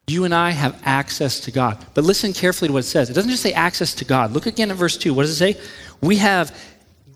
You 0.05 0.25
and 0.25 0.35
I 0.35 0.51
have 0.51 0.79
access 0.83 1.39
to 1.41 1.51
God. 1.51 1.83
But 1.93 2.03
listen 2.03 2.33
carefully 2.33 2.67
to 2.67 2.73
what 2.73 2.79
it 2.79 2.87
says. 2.87 3.09
It 3.09 3.13
doesn't 3.13 3.31
just 3.31 3.41
say 3.41 3.53
access 3.53 3.95
to 3.95 4.05
God. 4.05 4.31
Look 4.31 4.45
again 4.45 4.69
at 4.69 4.77
verse 4.77 4.97
2. 4.97 5.13
What 5.13 5.23
does 5.23 5.31
it 5.31 5.55
say? 5.55 5.61
We 6.01 6.17
have 6.17 6.55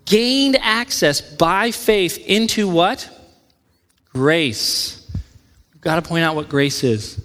gained 0.04 0.56
access 0.56 1.20
by 1.20 1.70
faith 1.70 2.18
into 2.18 2.66
what? 2.66 3.08
Grace. 4.12 5.08
We've 5.74 5.82
got 5.82 5.96
to 5.96 6.02
point 6.02 6.24
out 6.24 6.34
what 6.34 6.48
grace 6.48 6.82
is. 6.82 7.24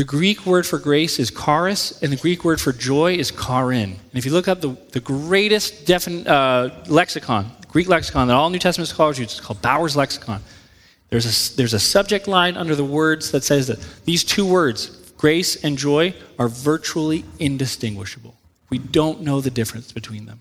The 0.00 0.04
Greek 0.04 0.46
word 0.46 0.66
for 0.66 0.78
grace 0.78 1.18
is 1.18 1.30
charis, 1.30 2.00
and 2.00 2.10
the 2.10 2.16
Greek 2.16 2.42
word 2.42 2.58
for 2.58 2.72
joy 2.72 3.16
is 3.16 3.30
charin. 3.32 3.90
And 3.90 4.14
if 4.14 4.24
you 4.24 4.32
look 4.32 4.48
up 4.48 4.62
the, 4.62 4.70
the 4.92 5.00
greatest 5.00 5.84
defin, 5.84 6.26
uh, 6.26 6.74
lexicon, 6.90 7.50
Greek 7.68 7.86
lexicon 7.86 8.26
that 8.28 8.34
all 8.34 8.48
New 8.48 8.58
Testament 8.58 8.88
scholars 8.88 9.18
use, 9.18 9.32
it's 9.32 9.40
called 9.42 9.60
Bauer's 9.60 9.98
Lexicon. 9.98 10.40
There's 11.10 11.26
a, 11.26 11.56
there's 11.56 11.74
a 11.74 11.78
subject 11.78 12.26
line 12.26 12.56
under 12.56 12.74
the 12.74 12.82
words 12.82 13.30
that 13.32 13.44
says 13.44 13.66
that 13.66 13.78
these 14.06 14.24
two 14.24 14.46
words, 14.46 14.86
grace 15.18 15.62
and 15.62 15.76
joy, 15.76 16.14
are 16.38 16.48
virtually 16.48 17.26
indistinguishable. 17.38 18.34
We 18.70 18.78
don't 18.78 19.20
know 19.20 19.42
the 19.42 19.50
difference 19.50 19.92
between 19.92 20.24
them. 20.24 20.40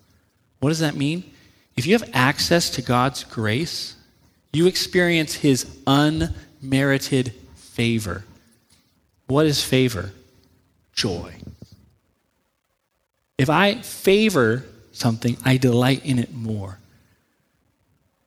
What 0.62 0.70
does 0.70 0.80
that 0.80 0.96
mean? 0.96 1.30
If 1.76 1.86
you 1.86 1.98
have 2.00 2.10
access 2.14 2.70
to 2.70 2.82
God's 2.82 3.26
grace, 3.26 3.98
you 4.54 4.68
experience 4.68 5.34
His 5.34 5.70
unmerited 5.86 7.34
favor. 7.56 8.24
What 9.30 9.46
is 9.46 9.64
favor? 9.64 10.12
Joy. 10.92 11.36
If 13.38 13.50
I 13.50 13.76
favor 13.76 14.66
something, 14.92 15.38
I 15.46 15.58
delight 15.58 16.04
in 16.04 16.18
it 16.18 16.34
more. 16.34 16.80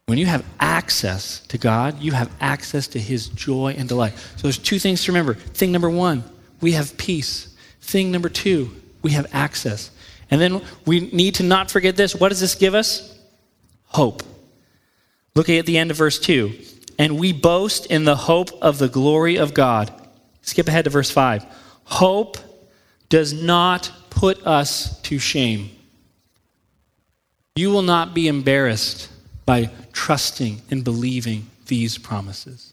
When 0.07 0.17
you 0.17 0.27
have 0.27 0.45
access 0.61 1.41
to 1.49 1.59
God, 1.59 2.01
you 2.01 2.13
have 2.13 2.31
access 2.41 2.87
to 2.89 3.01
His 3.01 3.29
joy 3.29 3.75
and 3.77 3.89
delight. 3.89 4.15
So 4.37 4.43
there's 4.43 4.59
two 4.59 4.79
things 4.79 5.05
to 5.05 5.13
remember. 5.13 5.35
Thing 5.35 5.73
number 5.73 5.91
one, 5.91 6.23
we 6.61 6.73
have 6.73 6.97
peace. 6.97 7.55
Thing 7.81 8.13
number 8.13 8.29
two, 8.29 8.71
we 9.03 9.11
have 9.11 9.27
access. 9.33 9.91
And 10.31 10.41
then 10.41 10.63
we 10.87 11.01
need 11.11 11.35
to 11.37 11.43
not 11.43 11.71
forget 11.71 11.97
this. 11.97 12.15
What 12.15 12.29
does 12.29 12.41
this 12.41 12.55
give 12.55 12.75
us? 12.75 13.19
Hope. 13.87 14.23
Looking 15.35 15.59
at 15.59 15.67
the 15.67 15.79
end 15.79 15.91
of 15.91 15.97
verse 15.97 16.19
2. 16.21 16.59
And 16.99 17.19
we 17.19 17.33
boast 17.33 17.87
in 17.87 18.05
the 18.05 18.15
hope 18.17 18.51
of 18.63 18.79
the 18.79 18.89
glory 18.89 19.37
of 19.37 19.53
God. 19.53 19.93
Skip 20.43 20.69
ahead 20.69 20.85
to 20.85 20.91
verse 20.91 21.11
5. 21.11 21.45
Hope 21.85 22.37
does 23.09 23.33
not 23.33 23.91
put 24.11 24.47
us 24.47 25.01
to 25.03 25.19
shame. 25.19 25.71
You 27.57 27.71
will 27.71 27.83
not 27.83 28.15
be 28.15 28.29
embarrassed 28.29 29.11
by 29.45 29.71
trusting 29.93 30.63
and 30.71 30.85
believing 30.85 31.47
these 31.67 31.99
promises. 31.99 32.73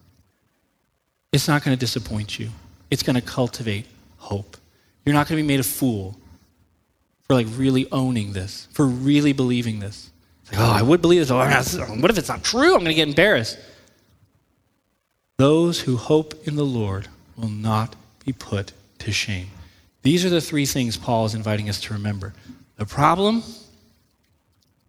It's 1.32 1.47
not 1.47 1.63
going 1.63 1.75
to 1.75 1.79
disappoint 1.79 2.39
you, 2.39 2.49
it's 2.89 3.03
going 3.03 3.15
to 3.15 3.21
cultivate 3.21 3.86
hope. 4.17 4.58
You're 5.05 5.13
not 5.13 5.27
going 5.27 5.38
to 5.38 5.43
be 5.43 5.47
made 5.47 5.60
a 5.60 5.63
fool 5.63 6.17
for 7.27 7.34
like 7.34 7.47
really 7.51 7.89
owning 7.91 8.34
this, 8.34 8.67
for 8.71 8.86
really 8.86 9.34
believing 9.34 9.79
this. 9.79 10.10
It's 10.41 10.51
like, 10.51 10.62
oh, 10.62 10.71
I 10.71 10.82
would 10.82 11.01
believe 11.01 11.19
this. 11.19 11.32
Oh, 11.32 11.38
what 11.38 12.10
if 12.12 12.17
it's 12.17 12.29
not 12.29 12.43
true? 12.43 12.73
I'm 12.73 12.79
going 12.79 12.86
to 12.86 12.93
get 12.93 13.08
embarrassed. 13.08 13.58
Those 15.38 15.82
who 15.82 15.97
hope 15.97 16.47
in 16.47 16.55
the 16.55 16.65
Lord 16.65 17.08
will 17.39 17.49
not 17.49 17.95
be 18.25 18.34
put 18.34 18.73
to 18.99 19.12
shame. 19.12 19.47
These 20.02 20.25
are 20.25 20.30
the 20.30 20.41
three 20.41 20.65
things 20.65 20.97
Paul 20.97 21.25
is 21.25 21.36
inviting 21.36 21.69
us 21.69 21.80
to 21.82 21.93
remember. 21.93 22.34
The 22.78 22.86
problem, 22.86 23.43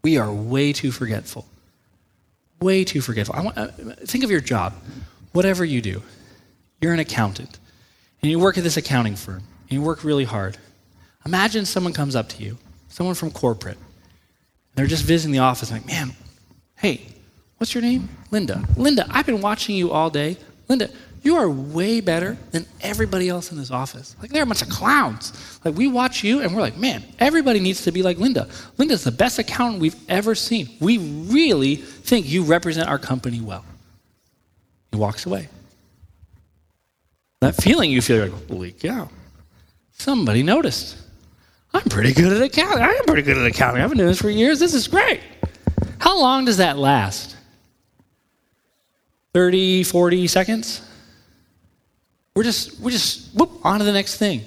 we 0.02 0.18
are 0.18 0.32
way 0.32 0.72
too 0.72 0.92
forgetful. 0.92 1.46
Way 2.60 2.84
too 2.84 3.00
forgetful. 3.00 3.34
I 3.34 3.40
want, 3.40 3.58
uh, 3.58 3.68
think 4.04 4.24
of 4.24 4.30
your 4.30 4.40
job. 4.40 4.74
Whatever 5.32 5.64
you 5.64 5.80
do, 5.80 6.02
you're 6.80 6.92
an 6.92 6.98
accountant, 6.98 7.58
and 8.22 8.30
you 8.30 8.38
work 8.38 8.58
at 8.58 8.64
this 8.64 8.76
accounting 8.76 9.16
firm, 9.16 9.42
and 9.62 9.70
you 9.70 9.82
work 9.82 10.04
really 10.04 10.24
hard. 10.24 10.58
Imagine 11.24 11.64
someone 11.64 11.92
comes 11.92 12.16
up 12.16 12.28
to 12.30 12.42
you, 12.42 12.58
someone 12.88 13.14
from 13.14 13.30
corporate. 13.30 13.78
They're 14.74 14.86
just 14.86 15.04
visiting 15.04 15.32
the 15.32 15.38
office, 15.38 15.70
like, 15.70 15.86
man, 15.86 16.12
hey, 16.76 17.06
what's 17.58 17.74
your 17.74 17.82
name? 17.82 18.08
Linda. 18.30 18.64
Linda, 18.76 19.06
I've 19.10 19.26
been 19.26 19.40
watching 19.40 19.76
you 19.76 19.90
all 19.90 20.10
day. 20.10 20.36
Linda, 20.68 20.90
you 21.22 21.36
are 21.36 21.48
way 21.50 22.00
better 22.00 22.38
than 22.50 22.66
everybody 22.80 23.28
else 23.28 23.52
in 23.52 23.58
this 23.58 23.70
office. 23.70 24.16
Like, 24.22 24.30
they're 24.30 24.42
a 24.42 24.46
bunch 24.46 24.62
of 24.62 24.70
clowns. 24.70 25.60
Like, 25.64 25.74
we 25.74 25.86
watch 25.86 26.24
you 26.24 26.40
and 26.40 26.54
we're 26.54 26.62
like, 26.62 26.76
man, 26.76 27.04
everybody 27.18 27.60
needs 27.60 27.82
to 27.82 27.92
be 27.92 28.02
like 28.02 28.18
Linda. 28.18 28.48
Linda's 28.78 29.04
the 29.04 29.12
best 29.12 29.38
accountant 29.38 29.82
we've 29.82 29.96
ever 30.08 30.34
seen. 30.34 30.68
We 30.80 30.98
really 30.98 31.76
think 31.76 32.28
you 32.28 32.42
represent 32.42 32.88
our 32.88 32.98
company 32.98 33.40
well. 33.40 33.64
He 34.90 34.96
walks 34.96 35.26
away. 35.26 35.48
That 37.40 37.54
feeling 37.54 37.90
you 37.90 38.00
feel 38.02 38.22
like, 38.26 38.48
holy 38.48 38.72
cow, 38.72 39.08
somebody 39.92 40.42
noticed. 40.42 40.96
I'm 41.72 41.82
pretty 41.82 42.12
good 42.12 42.32
at 42.32 42.42
accounting. 42.42 42.82
I 42.82 42.92
am 42.92 43.04
pretty 43.04 43.22
good 43.22 43.38
at 43.38 43.46
accounting. 43.46 43.82
I've 43.82 43.90
been 43.90 43.98
doing 43.98 44.08
this 44.08 44.20
for 44.20 44.30
years. 44.30 44.58
This 44.58 44.74
is 44.74 44.88
great. 44.88 45.20
How 45.98 46.18
long 46.18 46.44
does 46.44 46.56
that 46.56 46.78
last? 46.78 47.36
30, 49.32 49.84
40 49.84 50.26
seconds? 50.26 50.82
We're 52.34 52.44
just, 52.44 52.80
we're 52.80 52.90
just, 52.90 53.34
whoop, 53.34 53.50
on 53.64 53.78
to 53.78 53.84
the 53.84 53.92
next 53.92 54.16
thing. 54.16 54.42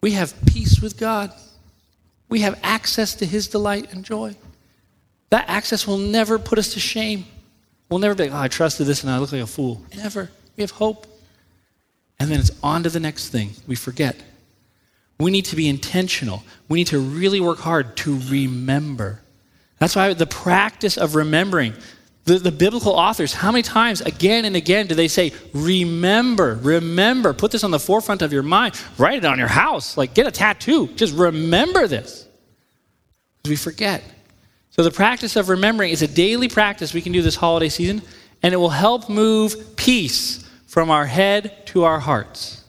We 0.00 0.12
have 0.12 0.34
peace 0.46 0.80
with 0.80 0.98
God. 0.98 1.32
We 2.28 2.40
have 2.40 2.58
access 2.62 3.14
to 3.16 3.26
his 3.26 3.48
delight 3.48 3.92
and 3.92 4.04
joy. 4.04 4.36
That 5.30 5.48
access 5.48 5.86
will 5.86 5.98
never 5.98 6.38
put 6.38 6.58
us 6.58 6.74
to 6.74 6.80
shame. 6.80 7.24
We'll 7.88 8.00
never 8.00 8.14
be 8.14 8.24
like, 8.24 8.32
oh, 8.32 8.42
I 8.42 8.48
trusted 8.48 8.86
this 8.86 9.02
and 9.02 9.10
I 9.10 9.18
look 9.18 9.32
like 9.32 9.42
a 9.42 9.46
fool. 9.46 9.82
Never. 9.96 10.30
We 10.56 10.62
have 10.62 10.70
hope. 10.70 11.06
And 12.20 12.30
then 12.30 12.40
it's 12.40 12.50
on 12.62 12.82
to 12.82 12.90
the 12.90 13.00
next 13.00 13.28
thing. 13.28 13.52
We 13.66 13.76
forget. 13.76 14.16
We 15.18 15.30
need 15.30 15.46
to 15.46 15.56
be 15.56 15.68
intentional. 15.68 16.44
We 16.68 16.78
need 16.78 16.88
to 16.88 17.00
really 17.00 17.40
work 17.40 17.58
hard 17.58 17.96
to 17.98 18.18
remember. 18.28 19.20
That's 19.78 19.96
why 19.96 20.12
the 20.14 20.26
practice 20.26 20.96
of 20.96 21.14
remembering, 21.14 21.74
the, 22.28 22.38
the 22.38 22.52
biblical 22.52 22.92
authors, 22.92 23.32
how 23.32 23.50
many 23.50 23.62
times 23.62 24.00
again 24.02 24.44
and 24.44 24.54
again 24.54 24.86
do 24.86 24.94
they 24.94 25.08
say, 25.08 25.32
remember, 25.54 26.58
remember, 26.62 27.32
put 27.32 27.50
this 27.50 27.64
on 27.64 27.70
the 27.70 27.78
forefront 27.78 28.22
of 28.22 28.32
your 28.32 28.42
mind, 28.42 28.80
write 28.98 29.18
it 29.18 29.24
on 29.24 29.38
your 29.38 29.48
house, 29.48 29.96
like 29.96 30.14
get 30.14 30.26
a 30.26 30.30
tattoo, 30.30 30.88
just 30.88 31.14
remember 31.14 31.88
this. 31.88 32.28
We 33.46 33.56
forget. 33.56 34.04
So 34.70 34.82
the 34.82 34.90
practice 34.90 35.36
of 35.36 35.48
remembering 35.48 35.90
is 35.90 36.02
a 36.02 36.06
daily 36.06 36.48
practice 36.48 36.92
we 36.92 37.00
can 37.00 37.12
do 37.12 37.22
this 37.22 37.34
holiday 37.34 37.70
season, 37.70 38.02
and 38.42 38.52
it 38.52 38.58
will 38.58 38.68
help 38.68 39.08
move 39.08 39.76
peace 39.76 40.48
from 40.66 40.90
our 40.90 41.06
head 41.06 41.66
to 41.68 41.84
our 41.84 41.98
hearts. 41.98 42.62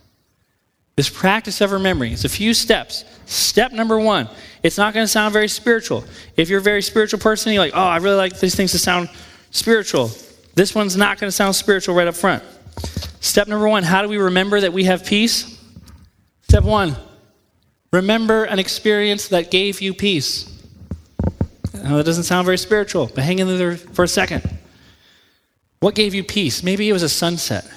This 0.95 1.10
practice 1.10 1.62
of 1.62 1.72
remembering, 1.72 2.13
it's 2.13 2.26
a 2.26 2.30
few 2.30 2.54
steps. 2.54 3.04
Step 3.26 3.74
number 3.74 4.00
one, 4.00 4.30
it's 4.63 4.78
not 4.78 4.93
going 4.93 5.04
to 5.04 5.08
sound 5.08 5.34
very 5.34 5.48
spiritual. 5.48 6.04
If 6.36 6.50
you're 6.50 6.60
a 6.60 6.63
very 6.63 6.82
spiritual 6.82 7.19
person, 7.19 7.54
you're 7.54 7.62
like, 7.62 7.76
oh, 7.76 7.82
I 7.82 7.98
really 7.98 8.15
like 8.15 8.39
these 8.39 8.56
things 8.56 8.72
to 8.72 8.80
sound 8.80 9.10
spiritual. 9.51 10.12
This 10.55 10.75
one's 10.75 10.97
not 10.97 11.19
going 11.19 11.27
to 11.27 11.31
sound 11.31 11.55
spiritual 11.55 11.95
right 11.95 12.07
up 12.07 12.15
front. 12.15 12.43
Step 13.21 13.47
number 13.47 13.67
one 13.67 13.83
how 13.83 14.01
do 14.01 14.07
we 14.07 14.17
remember 14.17 14.62
that 14.62 14.73
we 14.73 14.85
have 14.85 15.05
peace? 15.05 15.57
Step 16.41 16.63
one, 16.63 16.95
remember 17.91 18.45
an 18.45 18.59
experience 18.59 19.27
that 19.27 19.51
gave 19.51 19.81
you 19.81 19.93
peace. 19.93 20.45
Now, 21.73 21.97
that 21.97 22.05
doesn't 22.05 22.23
sound 22.23 22.45
very 22.45 22.57
spiritual, 22.57 23.09
but 23.13 23.23
hang 23.23 23.39
in 23.39 23.47
there 23.47 23.77
for 23.77 24.03
a 24.03 24.07
second. 24.07 24.57
What 25.79 25.95
gave 25.95 26.13
you 26.13 26.23
peace? 26.23 26.63
Maybe 26.63 26.89
it 26.89 26.93
was 26.93 27.03
a 27.03 27.09
sunset. 27.09 27.69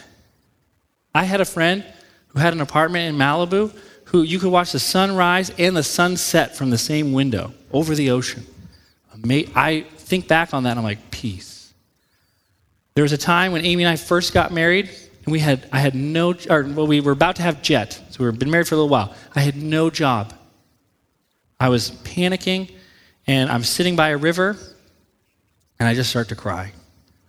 I 1.15 1.25
had 1.25 1.41
a 1.41 1.45
friend 1.45 1.85
who 2.29 2.41
had 2.41 2.53
an 2.53 2.61
apartment 2.61 3.09
in 3.09 3.21
Malibu 3.21 3.77
who 4.07 4.23
you 4.23 4.39
could 4.39 4.51
watch 4.51 4.73
the 4.73 4.79
sunrise 4.79 5.51
and 5.59 5.77
the 5.77 5.83
sunset 5.83 6.57
from 6.57 6.71
the 6.71 6.79
same 6.79 7.13
window 7.13 7.53
over 7.73 7.95
the 7.95 8.11
ocean. 8.11 8.45
I 9.55 9.87
think 9.97 10.29
back 10.29 10.53
on 10.53 10.65
that 10.65 10.77
I'm 10.77 10.83
like, 10.83 11.11
peace. 11.11 11.52
There 12.95 13.03
was 13.03 13.13
a 13.13 13.19
time 13.19 13.53
when 13.53 13.65
Amy 13.65 13.85
and 13.85 13.91
I 13.91 13.97
first 13.97 14.35
got 14.35 14.53
married, 14.53 14.91
and 15.25 15.33
we 15.33 15.39
had 15.39 15.69
I 15.73 15.81
had 15.81 15.95
no 15.95 16.35
or 16.51 16.63
well, 16.65 16.87
we 16.87 17.01
were 17.01 17.13
about 17.13 17.37
to 17.37 17.43
have 17.43 17.63
jet, 17.63 17.93
so 18.11 18.17
we 18.19 18.27
were 18.27 18.33
been 18.33 18.51
married 18.51 18.69
for 18.69 18.75
a 18.75 18.79
little 18.79 18.91
while. 18.91 19.15
I 19.35 19.41
had 19.41 19.57
no 19.57 19.89
job. 19.89 20.35
I 21.59 21.69
was 21.69 21.93
panicking, 22.03 22.71
and 23.27 23.51
I'm 23.51 23.63
sitting 23.63 23.97
by 23.97 24.11
a 24.11 24.17
river, 24.17 24.57
and 25.79 25.89
I 25.89 25.95
just 25.95 26.11
start 26.11 26.29
to 26.31 26.37
cry. 26.37 26.73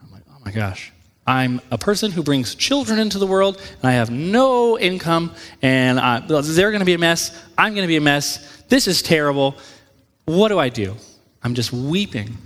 I'm 0.01 0.11
like, 0.11 0.23
oh 0.29 0.39
my 0.43 0.51
gosh. 0.51 0.91
I'm 1.25 1.61
a 1.71 1.77
person 1.77 2.11
who 2.11 2.21
brings 2.21 2.53
children 2.53 2.99
into 2.99 3.17
the 3.17 3.27
world, 3.27 3.61
and 3.81 3.89
I 3.89 3.93
have 3.93 4.11
no 4.11 4.77
income, 4.77 5.33
and 5.61 5.97
I, 5.97 6.19
they're 6.19 6.71
going 6.71 6.81
to 6.81 6.85
be 6.85 6.95
a 6.95 6.97
mess. 6.97 7.31
I'm 7.57 7.73
going 7.73 7.83
to 7.83 7.87
be 7.87 7.95
a 7.95 8.01
mess. 8.01 8.63
This 8.67 8.89
is 8.89 9.01
terrible. 9.01 9.55
What 10.25 10.49
do 10.49 10.59
I 10.59 10.67
do? 10.67 10.95
I'm 11.41 11.53
just 11.53 11.71
weeping. 11.71 12.37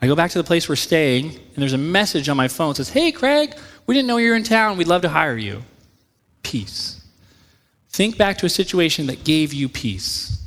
I 0.00 0.06
go 0.06 0.14
back 0.14 0.30
to 0.30 0.38
the 0.38 0.44
place 0.44 0.68
we're 0.68 0.76
staying, 0.76 1.26
and 1.26 1.56
there's 1.56 1.72
a 1.72 1.78
message 1.78 2.28
on 2.28 2.36
my 2.36 2.48
phone 2.48 2.70
that 2.70 2.76
says, 2.76 2.90
Hey, 2.90 3.10
Craig, 3.10 3.54
we 3.86 3.94
didn't 3.94 4.06
know 4.06 4.18
you 4.18 4.30
were 4.30 4.36
in 4.36 4.44
town. 4.44 4.76
We'd 4.76 4.86
love 4.86 5.02
to 5.02 5.08
hire 5.08 5.36
you. 5.36 5.62
Peace. 6.42 7.04
Think 7.90 8.16
back 8.16 8.38
to 8.38 8.46
a 8.46 8.50
situation 8.50 9.06
that 9.06 9.24
gave 9.24 9.52
you 9.52 9.68
peace. 9.68 10.44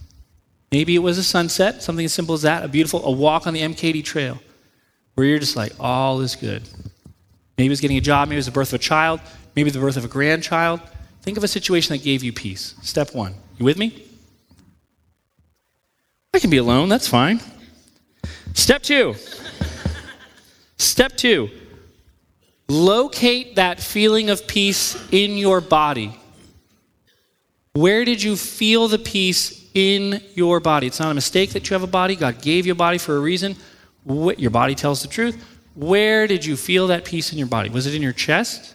Maybe 0.72 0.96
it 0.96 1.00
was 1.00 1.18
a 1.18 1.24
sunset, 1.24 1.84
something 1.84 2.06
as 2.06 2.14
simple 2.14 2.34
as 2.34 2.44
that, 2.44 2.64
a 2.64 2.70
beautiful, 2.70 3.04
a 3.04 3.12
walk 3.12 3.46
on 3.46 3.54
the 3.54 3.62
MKT 3.62 4.06
trail, 4.06 4.42
where 5.16 5.28
you're 5.28 5.40
just 5.40 5.58
like, 5.58 5.74
all 5.80 6.22
is 6.22 6.36
good. 6.36 6.64
Maybe 7.58 7.68
it 7.68 7.70
was 7.70 7.82
getting 7.82 7.98
a 7.98 8.02
job, 8.02 8.30
maybe 8.30 8.38
it 8.38 8.40
was 8.40 8.46
the 8.46 8.54
birth 8.54 8.70
of 8.70 8.76
a 8.76 8.84
child, 8.84 9.20
maybe 9.56 9.70
the 9.70 9.80
birth 9.80 9.98
of 9.98 10.06
a 10.06 10.08
grandchild. 10.08 10.80
Think 11.24 11.38
of 11.38 11.44
a 11.44 11.48
situation 11.48 11.96
that 11.96 12.04
gave 12.04 12.24
you 12.24 12.32
peace. 12.32 12.76
Step 12.82 13.14
one. 13.14 13.36
You 13.58 13.66
with 13.66 13.78
me? 13.78 14.08
I 16.34 16.40
can 16.40 16.50
be 16.50 16.58
alone, 16.58 16.88
that's 16.88 17.08
fine. 17.08 17.42
Step 18.54 18.82
two. 18.82 19.16
Step 20.82 21.16
two. 21.16 21.48
Locate 22.68 23.56
that 23.58 23.80
feeling 23.80 24.32
of 24.32 24.48
peace 24.48 24.98
in 25.12 25.38
your 25.38 25.62
body. 25.62 26.20
Where 27.74 28.04
did 28.04 28.24
you 28.24 28.36
feel 28.36 28.88
the 28.88 28.98
peace 28.98 29.70
in 29.76 30.22
your 30.34 30.60
body? 30.60 30.88
It's 30.88 31.00
not 31.00 31.12
a 31.12 31.14
mistake 31.14 31.52
that 31.52 31.70
you 31.70 31.76
have 31.76 31.84
a 31.84 31.88
body. 31.88 32.16
God 32.16 32.42
gave 32.42 32.66
you 32.66 32.72
a 32.72 32.76
body 32.76 32.98
for 32.98 33.16
a 33.16 33.20
reason. 33.20 33.56
Your 34.08 34.50
body 34.50 34.74
tells 34.74 35.04
the 35.04 35.08
truth. 35.08 35.46
Where 35.76 36.26
did 36.26 36.44
you 36.44 36.58
feel 36.58 36.88
that 36.88 37.06
peace 37.06 37.32
in 37.32 37.38
your 37.38 37.48
body? 37.48 37.70
Was 37.70 37.86
it 37.86 37.94
in 37.94 38.02
your 38.02 38.12
chest? 38.12 38.74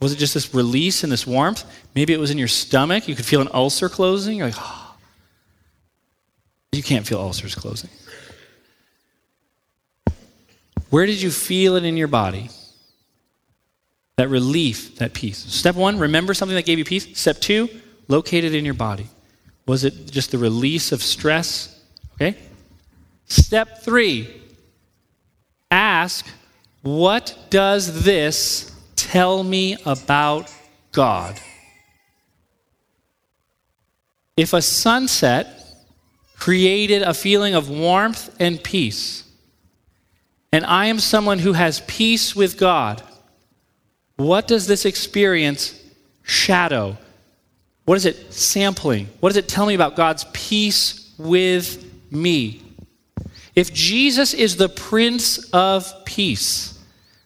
Was 0.00 0.12
it 0.12 0.16
just 0.16 0.34
this 0.34 0.52
release 0.52 1.04
and 1.04 1.12
this 1.12 1.24
warmth? 1.24 1.64
Maybe 1.94 2.12
it 2.12 2.18
was 2.18 2.32
in 2.32 2.38
your 2.38 2.48
stomach. 2.48 3.06
You 3.06 3.14
could 3.14 3.24
feel 3.24 3.40
an 3.40 3.48
ulcer 3.54 3.88
closing. 3.88 4.38
You're 4.38 4.48
like, 4.48 4.56
oh. 4.58 4.84
You 6.72 6.82
can't 6.82 7.06
feel 7.06 7.18
ulcers 7.18 7.54
closing. 7.54 7.90
Where 10.90 11.06
did 11.06 11.20
you 11.20 11.30
feel 11.30 11.76
it 11.76 11.84
in 11.84 11.96
your 11.96 12.08
body? 12.08 12.50
That 14.16 14.28
relief, 14.28 14.96
that 14.96 15.14
peace. 15.14 15.38
Step 15.38 15.76
one, 15.76 15.98
remember 15.98 16.34
something 16.34 16.56
that 16.56 16.64
gave 16.64 16.78
you 16.78 16.84
peace. 16.84 17.06
Step 17.18 17.40
two, 17.40 17.68
locate 18.08 18.44
it 18.44 18.54
in 18.54 18.64
your 18.64 18.74
body. 18.74 19.06
Was 19.66 19.84
it 19.84 20.10
just 20.10 20.30
the 20.32 20.38
release 20.38 20.92
of 20.92 21.02
stress? 21.02 21.80
Okay. 22.14 22.36
Step 23.26 23.82
three, 23.82 24.28
ask, 25.70 26.26
What 26.82 27.36
does 27.50 28.04
this 28.04 28.74
tell 28.96 29.44
me 29.44 29.76
about 29.84 30.52
God? 30.92 31.38
If 34.36 34.52
a 34.52 34.62
sunset 34.62 35.46
created 36.38 37.02
a 37.02 37.12
feeling 37.12 37.54
of 37.54 37.68
warmth 37.68 38.34
and 38.40 38.62
peace, 38.62 39.27
and 40.52 40.64
I 40.64 40.86
am 40.86 40.98
someone 40.98 41.38
who 41.38 41.52
has 41.52 41.80
peace 41.86 42.34
with 42.34 42.58
God, 42.58 43.02
what 44.16 44.48
does 44.48 44.66
this 44.66 44.84
experience 44.84 45.80
shadow? 46.22 46.96
What 47.84 47.96
is 47.96 48.06
it 48.06 48.32
sampling? 48.32 49.08
What 49.20 49.30
does 49.30 49.36
it 49.36 49.48
tell 49.48 49.66
me 49.66 49.74
about 49.74 49.96
God's 49.96 50.24
peace 50.32 51.14
with 51.18 51.84
me? 52.10 52.62
If 53.54 53.72
Jesus 53.72 54.34
is 54.34 54.56
the 54.56 54.68
Prince 54.68 55.50
of 55.50 56.04
Peace, 56.04 56.78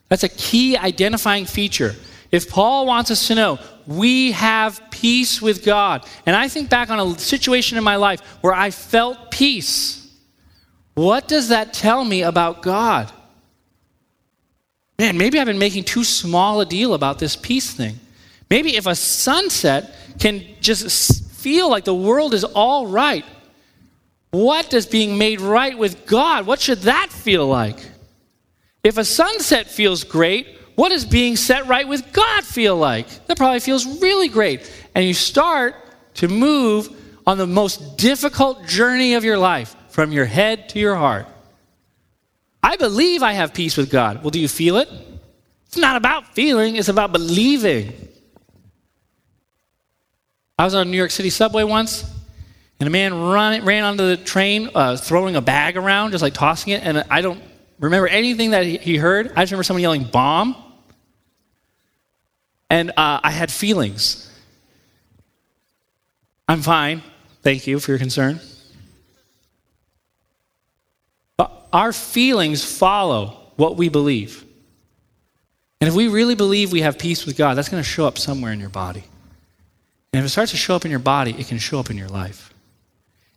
that's 0.09 0.25
a 0.25 0.29
key 0.29 0.77
identifying 0.77 1.47
feature. 1.47 1.95
If 2.31 2.49
Paul 2.49 2.87
wants 2.87 3.11
us 3.11 3.29
to 3.29 3.35
know, 3.35 3.59
we 3.87 4.33
have 4.33 4.81
peace 4.91 5.43
with 5.43 5.65
God. 5.65 6.07
And 6.27 6.35
I 6.35 6.49
think 6.49 6.71
back 6.71 6.91
on 6.91 7.01
a 7.01 7.19
situation 7.19 7.77
in 7.79 7.85
my 7.85 7.97
life 7.97 8.21
where 8.41 8.55
I 8.55 8.71
felt 8.71 9.31
peace. 9.31 10.02
What 10.95 11.29
does 11.29 11.49
that 11.49 11.73
tell 11.73 12.05
me 12.05 12.23
about 12.23 12.63
God? 12.63 13.11
Man, 14.99 15.17
maybe 15.17 15.39
I've 15.39 15.47
been 15.47 15.59
making 15.59 15.85
too 15.85 16.05
small 16.05 16.61
a 16.61 16.67
deal 16.67 16.95
about 16.95 17.19
this 17.19 17.35
peace 17.35 17.73
thing. 17.73 17.99
Maybe 18.51 18.77
if 18.77 18.87
a 18.87 18.95
sunset 18.95 19.95
can 20.19 20.45
just 20.61 21.31
feel 21.33 21.71
like 21.71 21.85
the 21.85 21.95
world 21.95 22.35
is 22.35 22.45
all 22.45 22.87
right, 22.87 23.25
what 24.31 24.71
does 24.71 24.87
being 24.87 25.19
made 25.19 25.41
right 25.41 25.77
with 25.77 26.07
God, 26.07 26.47
what 26.47 26.61
should 26.61 26.83
that 26.83 27.09
feel 27.11 27.47
like? 27.47 27.79
If 28.85 28.99
a 28.99 29.05
sunset 29.05 29.69
feels 29.69 30.05
great, 30.05 30.47
what 30.75 30.91
does 30.91 31.05
being 31.05 31.37
set 31.37 31.67
right 31.67 31.87
with 31.87 32.13
God 32.13 32.45
feel 32.45 32.77
like? 32.77 33.27
That 33.27 33.37
probably 33.37 33.61
feels 33.61 34.01
really 34.01 34.29
great. 34.29 34.71
And 34.95 35.05
you 35.05 35.15
start 35.15 35.75
to 36.15 36.29
move 36.29 36.89
on 37.27 37.39
the 37.39 37.47
most 37.47 37.97
difficult 37.97 38.67
journey 38.67 39.15
of 39.15 39.25
your 39.25 39.39
life 39.39 39.77
from 39.93 40.11
your 40.11 40.25
head 40.25 40.69
to 40.71 40.79
your 40.79 40.97
heart. 40.97 41.27
I 42.63 42.77
believe 42.77 43.23
I 43.23 43.33
have 43.33 43.55
peace 43.55 43.77
with 43.77 43.91
God. 43.91 44.23
Well, 44.23 44.31
do 44.31 44.41
you 44.41 44.49
feel 44.49 44.77
it? 44.77 44.89
It's 45.67 45.77
not 45.77 45.97
about 45.97 46.35
feeling, 46.35 46.77
it's 46.77 46.89
about 46.89 47.13
believing. 47.13 47.93
I 50.59 50.65
was 50.65 50.75
on 50.75 50.87
a 50.87 50.91
New 50.91 50.97
York 50.97 51.11
City 51.11 51.31
subway 51.31 51.65
once, 51.65 52.05
and 52.79 52.87
a 52.87 52.91
man 52.91 53.15
run, 53.15 53.65
ran 53.65 53.85
onto 53.85 54.07
the 54.07 54.17
train, 54.17 54.71
uh, 54.75 54.97
throwing 54.97 55.37
a 55.37 55.41
bag 55.41 55.77
around, 55.77 56.13
just 56.13 56.23
like 56.23 56.35
tossing 56.35 56.73
it. 56.73 56.83
And 56.85 57.05
I 57.11 57.21
don't 57.21 57.43
remember 57.81 58.07
anything 58.07 58.51
that 58.53 58.65
he 58.65 58.97
heard. 58.97 59.33
I 59.37 59.43
just 59.43 59.53
remember 59.53 59.65
someone 59.65 59.83
yelling, 59.83 60.05
bomb. 60.05 60.57
And 62.71 62.91
uh, 62.91 63.21
I 63.23 63.31
had 63.31 63.51
feelings. 63.51 64.31
I'm 66.49 66.63
fine. 66.63 67.03
Thank 67.43 67.67
you 67.67 67.79
for 67.81 67.91
your 67.91 67.99
concern. 67.99 68.41
But 71.37 71.62
our 71.73 71.93
feelings 71.93 72.65
follow 72.65 73.39
what 73.57 73.77
we 73.77 73.89
believe. 73.89 74.45
And 75.81 75.89
if 75.89 75.95
we 75.95 76.09
really 76.09 76.35
believe 76.35 76.71
we 76.71 76.83
have 76.83 76.99
peace 76.99 77.27
with 77.27 77.37
God, 77.37 77.55
that's 77.55 77.69
going 77.69 77.83
to 77.83 77.89
show 77.89 78.07
up 78.07 78.19
somewhere 78.19 78.53
in 78.53 78.61
your 78.61 78.69
body. 78.69 79.05
And 80.13 80.21
if 80.21 80.27
it 80.27 80.29
starts 80.29 80.51
to 80.51 80.57
show 80.57 80.77
up 80.77 80.85
in 80.85 80.91
your 80.91 81.01
body, 81.01 81.35
it 81.39 81.49
can 81.49 81.59
show 81.59 81.81
up 81.81 81.91
in 81.91 81.97
your 81.97 82.09
life. 82.09 82.53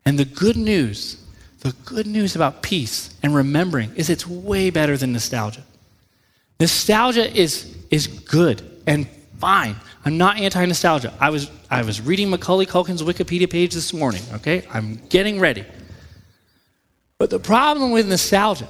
And 0.06 0.20
the 0.20 0.26
good 0.26 0.58
news, 0.58 1.18
the 1.62 1.74
good 1.86 2.06
news 2.06 2.36
about 2.36 2.62
peace 2.62 3.16
and 3.24 3.34
remembering 3.34 3.96
is 3.96 4.10
it's 4.10 4.28
way 4.28 4.70
better 4.70 4.98
than 4.98 5.14
nostalgia. 5.14 5.64
Nostalgia 6.60 7.34
is, 7.36 7.76
is 7.90 8.08
good 8.08 8.62
and 8.86 9.08
fine. 9.40 9.76
I'm 10.06 10.18
not 10.18 10.38
anti 10.38 10.64
nostalgia. 10.66 11.14
I 11.20 11.32
was, 11.32 11.50
I 11.72 11.82
was 11.82 12.00
reading 12.02 12.30
Macaulay 12.30 12.66
Culkin's 12.66 13.02
Wikipedia 13.02 13.50
page 13.50 13.74
this 13.74 13.94
morning, 13.94 14.22
okay? 14.34 14.68
I'm 14.72 14.98
getting 15.10 15.40
ready. 15.40 15.66
But 17.18 17.30
the 17.30 17.40
problem 17.40 17.92
with 17.92 18.08
nostalgia, 18.08 18.68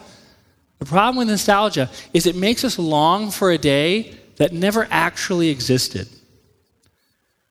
the 0.79 0.85
problem 0.85 1.17
with 1.17 1.29
nostalgia 1.29 1.89
is 2.13 2.25
it 2.25 2.35
makes 2.35 2.63
us 2.63 2.77
long 2.77 3.31
for 3.31 3.51
a 3.51 3.57
day 3.57 4.15
that 4.37 4.53
never 4.53 4.87
actually 4.91 5.49
existed. 5.49 6.07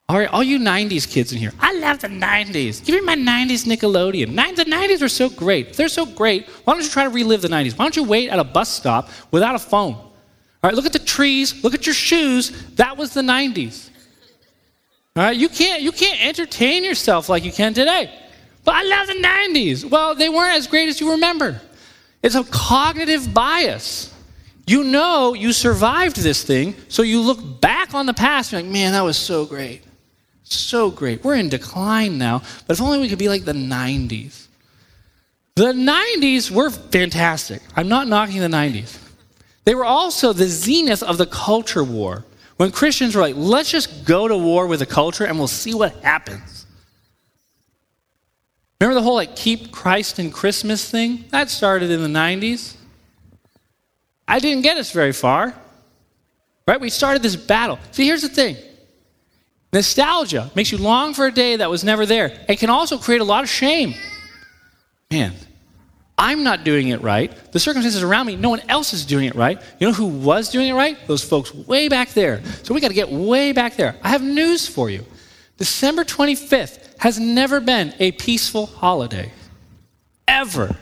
All 0.07 0.18
right, 0.18 0.28
all 0.28 0.42
you 0.42 0.59
90s 0.59 1.11
kids 1.11 1.33
in 1.33 1.38
here, 1.38 1.52
I 1.59 1.72
love 1.78 2.00
the 2.00 2.09
90s. 2.09 2.85
Give 2.85 2.94
me 2.94 3.00
my 3.00 3.16
90s 3.16 3.64
Nickelodeon. 3.64 4.37
The 4.54 4.64
90s 4.64 5.02
are 5.02 5.09
so 5.09 5.30
great. 5.30 5.72
They're 5.72 5.88
so 5.88 6.04
great, 6.04 6.46
why 6.64 6.74
don't 6.74 6.83
you 6.83 6.90
try 6.90 7.04
to 7.04 7.11
relive 7.11 7.40
the 7.40 7.48
90s? 7.48 7.78
Why 7.78 7.87
don't 7.87 7.96
you 7.96 8.04
wait 8.04 8.28
at 8.28 8.38
a 8.38 8.44
bus 8.44 8.68
stop 8.68 9.09
without 9.30 9.54
a 9.54 9.59
phone? 9.59 9.94
All 9.94 10.12
right, 10.62 10.74
look 10.74 10.87
at 10.87 10.92
the 10.92 10.98
trees, 10.98 11.64
look 11.64 11.74
at 11.74 11.87
your 11.87 11.94
shoes. 11.94 12.50
That 12.76 12.96
was 12.96 13.14
the 13.14 13.22
90s. 13.22 13.90
All 15.16 15.22
right, 15.22 15.37
you 15.37 15.48
can't, 15.48 15.83
you 15.83 15.92
can't 15.92 16.22
entertain 16.22 16.85
yourself 16.85 17.28
like 17.28 17.44
you 17.44 17.52
can 17.52 17.72
today. 17.72 18.12
But 18.64 18.74
I 18.77 18.83
love 18.83 19.07
the 19.07 19.14
90s. 19.14 19.85
Well, 19.85 20.14
they 20.14 20.29
weren't 20.29 20.57
as 20.57 20.66
great 20.66 20.88
as 20.88 21.00
you 21.00 21.12
remember. 21.12 21.61
It's 22.22 22.35
a 22.35 22.44
cognitive 22.44 23.35
bias. 23.35 24.12
You 24.66 24.83
know 24.85 25.35
you 25.35 25.53
survived 25.53 26.16
this 26.16 26.42
thing, 26.42 26.74
so 26.88 27.03
you 27.03 27.20
look 27.20 27.61
back 27.61 27.92
on 27.92 28.07
the 28.07 28.14
past 28.14 28.53
and 28.53 28.62
you're 28.62 28.66
like, 28.66 28.72
man, 28.72 28.92
that 28.92 29.03
was 29.03 29.18
so 29.18 29.44
great. 29.44 29.83
So 30.42 30.90
great. 30.90 31.22
We're 31.22 31.35
in 31.35 31.50
decline 31.50 32.16
now, 32.16 32.42
but 32.66 32.79
if 32.79 32.81
only 32.81 32.98
we 32.98 33.09
could 33.09 33.18
be 33.18 33.29
like 33.29 33.44
the 33.44 33.53
90s. 33.53 34.46
The 35.57 35.72
90s 35.72 36.50
were 36.50 36.70
fantastic. 36.70 37.62
I'm 37.77 37.88
not 37.88 38.09
knocking 38.09 38.40
the 38.40 38.48
90s. 38.48 38.98
They 39.64 39.74
were 39.74 39.85
also 39.85 40.33
the 40.33 40.46
zenith 40.46 41.03
of 41.03 41.18
the 41.18 41.27
culture 41.27 41.85
war. 41.85 42.24
When 42.57 42.70
Christians 42.70 43.14
were 43.14 43.22
like, 43.22 43.35
let's 43.37 43.70
just 43.70 44.05
go 44.05 44.29
to 44.29 44.37
war 44.37 44.66
with 44.66 44.81
the 44.81 44.87
culture 44.87 45.24
and 45.24 45.38
we'll 45.38 45.48
see 45.48 45.74
what 45.74 45.94
happens. 46.03 46.63
Remember 48.85 49.01
the 49.01 49.05
whole 49.05 49.14
like 49.14 49.35
keep 49.35 49.73
Christ 49.73 50.18
in 50.18 50.31
Christmas 50.31 50.90
thing? 50.90 51.25
That 51.31 51.49
started 51.49 51.90
in 51.90 52.03
the 52.03 52.18
90s. 52.18 52.77
I 54.29 54.38
didn't 54.38 54.61
get 54.62 54.77
us 54.77 54.92
very 54.92 55.12
far. 55.14 55.55
Right? 56.68 56.79
We 56.79 56.90
started 56.90 57.23
this 57.23 57.35
battle. 57.35 57.79
See, 57.92 58.05
here's 58.05 58.20
the 58.20 58.29
thing 58.29 58.59
Nostalgia 59.73 60.51
makes 60.55 60.70
you 60.70 60.77
long 60.77 61.14
for 61.14 61.25
a 61.25 61.33
day 61.33 61.57
that 61.57 61.70
was 61.70 61.83
never 61.83 62.05
there 62.05 62.38
It 62.47 62.59
can 62.59 62.68
also 62.68 62.99
create 62.99 63.23
a 63.23 63.25
lot 63.25 63.42
of 63.42 63.49
shame. 63.49 63.94
Man, 65.11 65.33
I'm 66.18 66.44
not 66.44 66.62
doing 66.64 66.88
it 66.88 67.01
right. 67.01 67.35
The 67.53 67.61
circumstances 67.61 68.03
around 68.03 68.27
me, 68.27 68.37
no 68.37 68.51
one 68.51 68.61
else 68.68 68.92
is 68.92 69.07
doing 69.07 69.25
it 69.25 69.35
right. 69.35 69.59
You 69.81 69.87
know 69.87 69.94
who 69.94 70.09
was 70.09 70.51
doing 70.51 70.68
it 70.68 70.75
right? 70.75 70.99
Those 71.07 71.25
folks 71.25 71.55
way 71.55 71.88
back 71.88 72.11
there. 72.11 72.42
So 72.64 72.75
we 72.75 72.83
got 72.83 72.88
to 72.88 72.94
get 72.94 73.11
way 73.11 73.53
back 73.53 73.77
there. 73.77 73.97
I 74.03 74.11
have 74.11 74.23
news 74.23 74.68
for 74.68 74.90
you. 74.90 75.07
December 75.57 76.05
25th 76.05 76.84
has 77.04 77.20
never 77.20 77.60
been 77.60 77.92
a 77.98 78.12
peaceful 78.12 78.64
holiday. 78.64 79.30
Ever. 80.26 80.74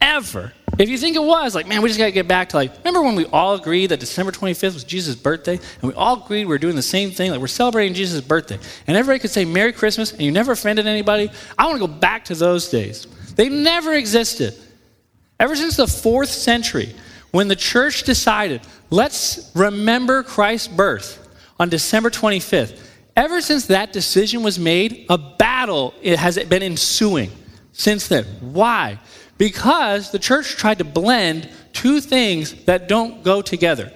Ever. 0.00 0.52
If 0.78 0.88
you 0.88 0.96
think 0.96 1.16
it 1.16 1.22
was, 1.24 1.56
like, 1.56 1.66
man, 1.66 1.82
we 1.82 1.88
just 1.88 1.98
got 1.98 2.06
to 2.06 2.12
get 2.12 2.28
back 2.28 2.50
to 2.50 2.56
like, 2.56 2.78
remember 2.78 3.02
when 3.02 3.16
we 3.16 3.26
all 3.26 3.56
agreed 3.56 3.88
that 3.88 3.98
December 3.98 4.30
25th 4.30 4.74
was 4.74 4.84
Jesus' 4.84 5.16
birthday? 5.16 5.54
And 5.54 5.82
we 5.82 5.92
all 5.94 6.22
agreed 6.22 6.44
we 6.44 6.50
were 6.50 6.58
doing 6.58 6.76
the 6.76 6.82
same 6.82 7.10
thing, 7.10 7.32
like 7.32 7.40
we're 7.40 7.48
celebrating 7.48 7.94
Jesus' 7.94 8.20
birthday. 8.20 8.60
And 8.86 8.96
everybody 8.96 9.18
could 9.18 9.32
say 9.32 9.44
Merry 9.44 9.72
Christmas 9.72 10.12
and 10.12 10.22
you 10.22 10.30
never 10.30 10.52
offended 10.52 10.86
anybody. 10.86 11.32
I 11.58 11.66
want 11.66 11.80
to 11.80 11.86
go 11.88 11.92
back 11.92 12.26
to 12.26 12.36
those 12.36 12.68
days. 12.68 13.08
They 13.34 13.48
never 13.48 13.94
existed. 13.94 14.54
Ever 15.40 15.56
since 15.56 15.78
the 15.78 15.88
fourth 15.88 16.30
century, 16.30 16.94
when 17.32 17.48
the 17.48 17.56
church 17.56 18.04
decided, 18.04 18.60
let's 18.90 19.50
remember 19.56 20.22
Christ's 20.22 20.68
birth 20.68 21.16
on 21.58 21.70
December 21.70 22.08
25th, 22.10 22.86
ever 23.16 23.40
since 23.40 23.66
that 23.66 23.92
decision 23.92 24.42
was 24.42 24.58
made, 24.58 25.06
a 25.08 25.18
battle 25.18 25.94
has 26.04 26.38
been 26.44 26.62
ensuing 26.62 27.30
since 27.72 28.08
then. 28.08 28.24
Why? 28.40 28.98
Because 29.38 30.10
the 30.10 30.18
church 30.18 30.56
tried 30.56 30.78
to 30.78 30.84
blend 30.84 31.48
two 31.72 32.00
things 32.00 32.64
that 32.64 32.88
don't 32.88 33.22
go 33.22 33.42
together. 33.42 33.92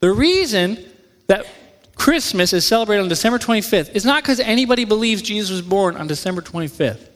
The 0.00 0.12
reason 0.12 0.78
that 1.26 1.46
Christmas 1.94 2.52
is 2.52 2.66
celebrated 2.66 3.02
on 3.02 3.08
December 3.08 3.38
25th 3.38 3.94
is 3.94 4.04
not 4.04 4.22
because 4.22 4.40
anybody 4.40 4.84
believes 4.84 5.20
Jesus 5.22 5.50
was 5.50 5.62
born 5.62 5.96
on 5.96 6.06
December 6.06 6.40
25th. 6.40 7.08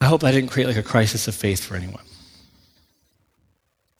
I 0.00 0.06
hope 0.06 0.24
I 0.24 0.32
didn't 0.32 0.50
create 0.50 0.66
like 0.66 0.76
a 0.76 0.82
crisis 0.82 1.28
of 1.28 1.34
faith 1.34 1.62
for 1.62 1.76
anyone. 1.76 2.04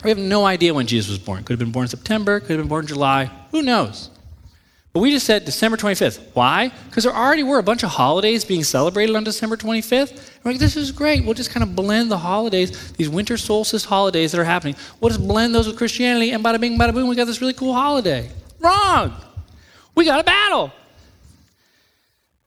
We 0.02 0.10
have 0.10 0.18
no 0.18 0.46
idea 0.46 0.72
when 0.72 0.86
Jesus 0.86 1.10
was 1.10 1.18
born. 1.18 1.44
Could 1.44 1.52
have 1.52 1.58
been 1.58 1.72
born 1.72 1.84
in 1.84 1.88
September, 1.88 2.40
could 2.40 2.50
have 2.50 2.58
been 2.60 2.68
born 2.68 2.84
in 2.84 2.88
July, 2.88 3.30
who 3.50 3.62
knows? 3.62 4.10
But 4.92 5.00
we 5.00 5.12
just 5.12 5.24
said 5.24 5.44
December 5.44 5.76
25th. 5.76 6.20
Why? 6.34 6.72
Because 6.88 7.04
there 7.04 7.14
already 7.14 7.44
were 7.44 7.58
a 7.58 7.62
bunch 7.62 7.84
of 7.84 7.90
holidays 7.90 8.44
being 8.44 8.64
celebrated 8.64 9.14
on 9.14 9.22
December 9.22 9.56
25th. 9.56 10.30
We're 10.42 10.52
like, 10.52 10.60
this 10.60 10.76
is 10.76 10.90
great. 10.90 11.24
We'll 11.24 11.34
just 11.34 11.50
kind 11.50 11.62
of 11.62 11.76
blend 11.76 12.10
the 12.10 12.18
holidays, 12.18 12.92
these 12.92 13.08
winter 13.08 13.36
solstice 13.36 13.84
holidays 13.84 14.32
that 14.32 14.40
are 14.40 14.44
happening. 14.44 14.74
We'll 15.00 15.10
just 15.10 15.26
blend 15.26 15.54
those 15.54 15.68
with 15.68 15.76
Christianity, 15.76 16.32
and 16.32 16.44
bada 16.44 16.60
bing, 16.60 16.76
bada 16.76 16.92
boom, 16.92 17.08
we 17.08 17.14
got 17.14 17.26
this 17.26 17.40
really 17.40 17.54
cool 17.54 17.72
holiday. 17.72 18.30
Wrong. 18.58 19.14
We 19.94 20.04
got 20.04 20.20
a 20.20 20.24
battle. 20.24 20.72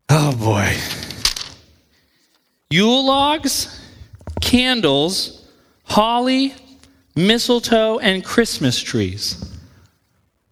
Oh 0.09 0.35
boy. 0.35 0.75
Yule 2.69 3.05
logs, 3.05 3.79
candles, 4.41 5.47
holly, 5.85 6.55
mistletoe, 7.15 7.99
and 7.99 8.23
Christmas 8.23 8.81
trees 8.81 9.52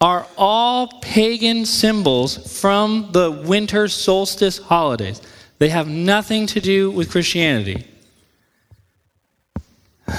are 0.02 0.26
all 0.36 0.88
pagan 1.02 1.64
symbols 1.64 2.60
from 2.60 3.10
the 3.12 3.32
winter 3.32 3.88
solstice 3.88 4.58
holidays. 4.58 5.22
They 5.60 5.70
have 5.70 5.88
nothing 5.88 6.48
to 6.48 6.60
do 6.60 6.90
with 6.90 7.12
Christianity. 7.12 7.86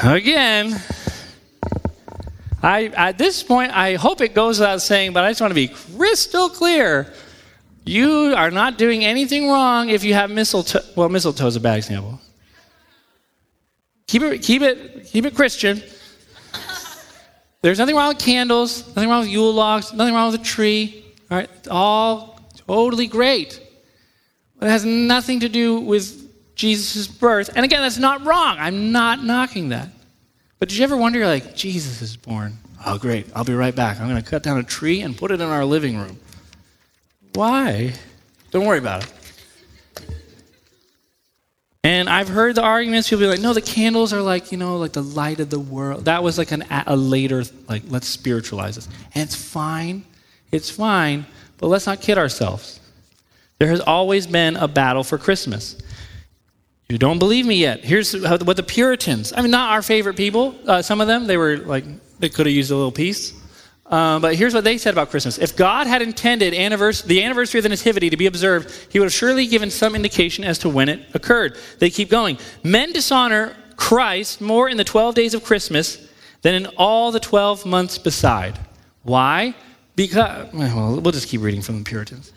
Again, 0.05 0.81
I, 2.62 2.87
at 2.97 3.18
this 3.18 3.42
point, 3.42 3.77
I 3.77 3.97
hope 3.97 4.21
it 4.21 4.35
goes 4.35 4.61
without 4.61 4.81
saying, 4.81 5.12
but 5.12 5.25
I 5.25 5.31
just 5.31 5.40
want 5.40 5.51
to 5.51 5.57
be 5.57 5.66
crystal 5.68 6.49
clear. 6.49 7.12
You 7.85 8.35
are 8.37 8.53
not 8.53 8.79
doing 8.79 9.05
anything 9.05 9.49
wrong 9.49 9.88
if 9.88 10.05
you 10.05 10.14
have 10.14 10.31
mistletoe. 10.31 10.81
Well, 10.95 11.09
mistletoe 11.09 11.49
is 11.49 11.57
a 11.57 11.61
bad 11.61 11.79
example. 11.79 12.21
Keep 14.07 14.23
it, 14.23 14.42
keep 14.42 14.62
it, 14.62 15.07
keep 15.07 15.27
it 15.27 15.35
Christian. 15.35 15.83
There's 17.62 17.79
nothing 17.79 17.94
wrong 17.94 18.09
with 18.09 18.18
candles, 18.18 18.87
nothing 18.88 19.09
wrong 19.09 19.20
with 19.20 19.31
Yule 19.31 19.53
logs, 19.53 19.92
nothing 19.92 20.14
wrong 20.14 20.33
with 20.33 20.40
a 20.40 20.44
tree. 20.44 21.05
All 21.31 21.38
right, 21.38 21.48
it's 21.57 21.68
all 21.68 22.40
totally 22.66 23.07
great. 23.07 23.61
But 24.59 24.66
it 24.66 24.70
has 24.72 24.85
nothing 24.85 25.40
to 25.40 25.48
do 25.48 25.79
with 25.79 26.55
Jesus' 26.57 27.07
birth. 27.07 27.51
And 27.55 27.64
again, 27.64 27.81
that's 27.81 27.98
not 27.98 28.25
wrong. 28.25 28.57
I'm 28.59 28.90
not 28.92 29.22
knocking 29.22 29.70
that. 29.70 29.88
But 30.59 30.68
did 30.68 30.79
you 30.79 30.85
ever 30.85 30.96
wonder, 30.96 31.25
like, 31.25 31.55
Jesus 31.57 32.03
is 32.03 32.16
born? 32.16 32.59
Oh, 32.85 32.98
great. 32.98 33.27
I'll 33.35 33.44
be 33.44 33.55
right 33.55 33.75
back. 33.75 34.01
I'm 34.01 34.09
going 34.09 34.22
to 34.22 34.29
cut 34.29 34.42
down 34.42 34.59
a 34.59 34.64
tree 34.64 35.01
and 35.01 35.16
put 35.16 35.31
it 35.31 35.40
in 35.40 35.48
our 35.48 35.64
living 35.64 35.98
room. 35.98 36.18
Why? 37.35 37.94
Don't 38.51 38.66
worry 38.66 38.79
about 38.79 39.05
it. 39.05 39.12
And 41.85 42.09
I've 42.09 42.29
heard 42.29 42.55
the 42.55 42.62
arguments, 42.62 43.11
people 43.11 43.25
be 43.25 43.27
like, 43.27 43.40
no, 43.40 43.53
the 43.55 43.61
candles 43.61 44.12
are 44.12 44.23
like, 44.23 44.53
you 44.53 44.59
know, 44.59 44.77
like 44.77 44.92
the 44.92 45.03
light 45.03 45.40
of 45.40 45.51
the 45.51 45.59
world. 45.59 46.05
That 46.05 46.23
was 46.23 46.38
like 46.38 46.53
an, 46.53 46.64
a 46.71 46.95
later, 46.95 47.42
like, 47.68 47.83
let's 47.88 48.07
spiritualize 48.07 48.76
this. 48.76 48.89
And 49.14 49.24
it's 49.24 49.35
fine. 49.35 50.05
It's 50.53 50.70
fine. 50.70 51.26
But 51.59 51.66
let's 51.66 51.87
not 51.87 52.01
kid 52.01 52.18
ourselves. 52.18 52.78
There 53.59 53.68
has 53.68 53.80
always 53.80 54.28
been 54.28 54.55
a 54.57 54.68
battle 54.68 55.03
for 55.03 55.18
Christmas. 55.18 55.76
You 56.89 56.99
don't 56.99 57.18
believe 57.18 57.47
me 57.47 57.57
yet. 57.57 57.85
Here's 57.85 58.12
what 58.12 58.57
the 58.57 58.62
Puritans, 58.62 59.33
I 59.37 59.43
mean, 59.43 59.51
not 59.51 59.72
our 59.72 59.83
favorite 59.83 60.16
people, 60.16 60.55
uh, 60.66 60.83
some 60.83 61.01
of 61.01 61.09
them, 61.09 61.26
they 61.26 61.37
were 61.37 61.57
like, 61.59 61.85
they 62.18 62.28
could 62.28 62.47
have 62.47 62.55
used 62.55 62.70
a 62.70 62.76
little 62.76 62.93
peace. 62.93 63.35
Um, 63.93 64.22
but 64.22 64.36
here's 64.36 64.55
what 64.55 64.64
they 64.64 64.78
said 64.78 64.95
about 64.95 65.11
Christmas. 65.11 65.36
If 65.36 65.55
God 65.55 65.86
had 65.86 66.01
intended 66.01 66.55
anniversary, 66.55 67.09
the 67.09 67.22
anniversary 67.22 67.59
of 67.59 67.62
the 67.62 67.68
Nativity 67.68 68.09
to 68.09 68.16
be 68.16 68.24
observed, 68.24 68.88
he 68.90 68.99
would 68.99 69.05
have 69.05 69.12
surely 69.12 69.47
given 69.47 69.70
some 69.70 69.95
indication 69.95 70.45
as 70.45 70.57
to 70.61 70.70
when 70.70 70.88
it 70.88 71.03
occurred. 71.12 71.59
They 71.78 71.90
keep 71.90 72.09
going. 72.09 72.38
Men 72.64 72.93
dishonor 72.93 73.55
Christ 73.76 74.40
more 74.40 74.70
in 74.70 74.78
the 74.78 74.84
12 74.84 75.14
days 75.14 75.34
of 75.34 75.45
Christmas 75.45 76.09
than 76.40 76.55
in 76.55 76.66
all 76.78 77.12
the 77.12 77.20
12 77.20 77.66
months 77.66 77.99
beside. 77.99 78.59
Why? 79.03 79.55
Because, 79.95 80.51
well, 80.55 80.99
we'll 80.99 81.12
just 81.12 81.28
keep 81.28 81.43
reading 81.43 81.61
from 81.61 81.80
the 81.80 81.84
Puritans. 81.84 82.32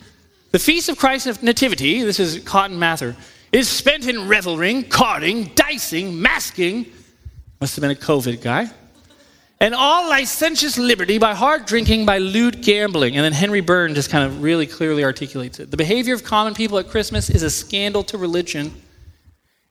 The 0.52 0.60
feast 0.60 0.90
of 0.90 0.98
Christ's 0.98 1.42
Nativity, 1.42 2.04
this 2.04 2.20
is 2.20 2.44
Cotton 2.44 2.78
Mather, 2.78 3.16
is 3.54 3.70
spent 3.70 4.10
in 4.10 4.28
reveling, 4.28 4.84
carding, 4.84 5.52
dicing, 5.56 6.22
masking. 6.22 6.86
Must 7.62 7.78
have 7.78 7.82
been 7.82 7.92
a 7.92 7.96
COVID 7.96 8.42
guy 8.42 8.70
and 9.66 9.74
all 9.74 10.08
licentious 10.08 10.78
liberty 10.78 11.18
by 11.18 11.34
hard 11.34 11.66
drinking, 11.66 12.06
by 12.06 12.20
lewd 12.20 12.62
gambling. 12.62 13.16
And 13.16 13.26
then 13.26 13.34
Henry 13.34 13.62
Bourne 13.62 13.96
just 13.96 14.12
kind 14.12 14.24
of 14.24 14.44
really 14.44 14.68
clearly 14.68 15.04
articulates 15.04 15.60
it. 15.60 15.72
The 15.72 15.78
behavior 15.78 16.14
of 16.14 16.24
common 16.24 16.54
people 16.54 16.78
at 16.78 16.88
Christmas 16.88 17.32
is 17.32 17.42
a 17.42 17.50
scandal 17.50 18.04
to 18.04 18.20
religion 18.20 18.72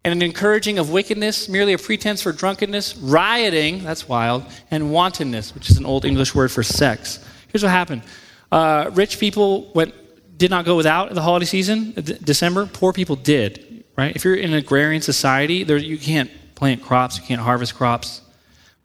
and 0.02 0.12
an 0.12 0.20
encouraging 0.20 0.80
of 0.80 0.90
wickedness, 0.90 1.48
merely 1.48 1.74
a 1.74 1.78
pretense 1.78 2.22
for 2.22 2.32
drunkenness, 2.32 2.96
rioting, 2.96 3.84
that's 3.84 4.08
wild, 4.08 4.44
and 4.68 4.90
wantonness, 4.90 5.54
which 5.54 5.70
is 5.70 5.76
an 5.76 5.86
old 5.86 6.04
English 6.04 6.34
word 6.34 6.50
for 6.50 6.64
sex. 6.64 7.24
Here's 7.52 7.62
what 7.62 7.70
happened 7.70 8.02
uh, 8.50 8.90
rich 8.94 9.20
people 9.20 9.70
went, 9.74 9.94
did 10.36 10.50
not 10.50 10.64
go 10.64 10.74
without 10.74 11.14
the 11.14 11.22
holiday 11.22 11.46
season, 11.46 11.92
d- 11.92 12.18
December. 12.20 12.66
Poor 12.66 12.92
people 12.92 13.14
did, 13.14 13.84
right? 13.96 14.16
If 14.16 14.24
you're 14.24 14.34
in 14.34 14.54
an 14.54 14.58
agrarian 14.58 15.02
society, 15.02 15.62
there, 15.62 15.76
you 15.76 15.98
can't 15.98 16.32
plant 16.56 16.82
crops, 16.82 17.16
you 17.16 17.22
can't 17.22 17.40
harvest 17.40 17.76
crops. 17.76 18.22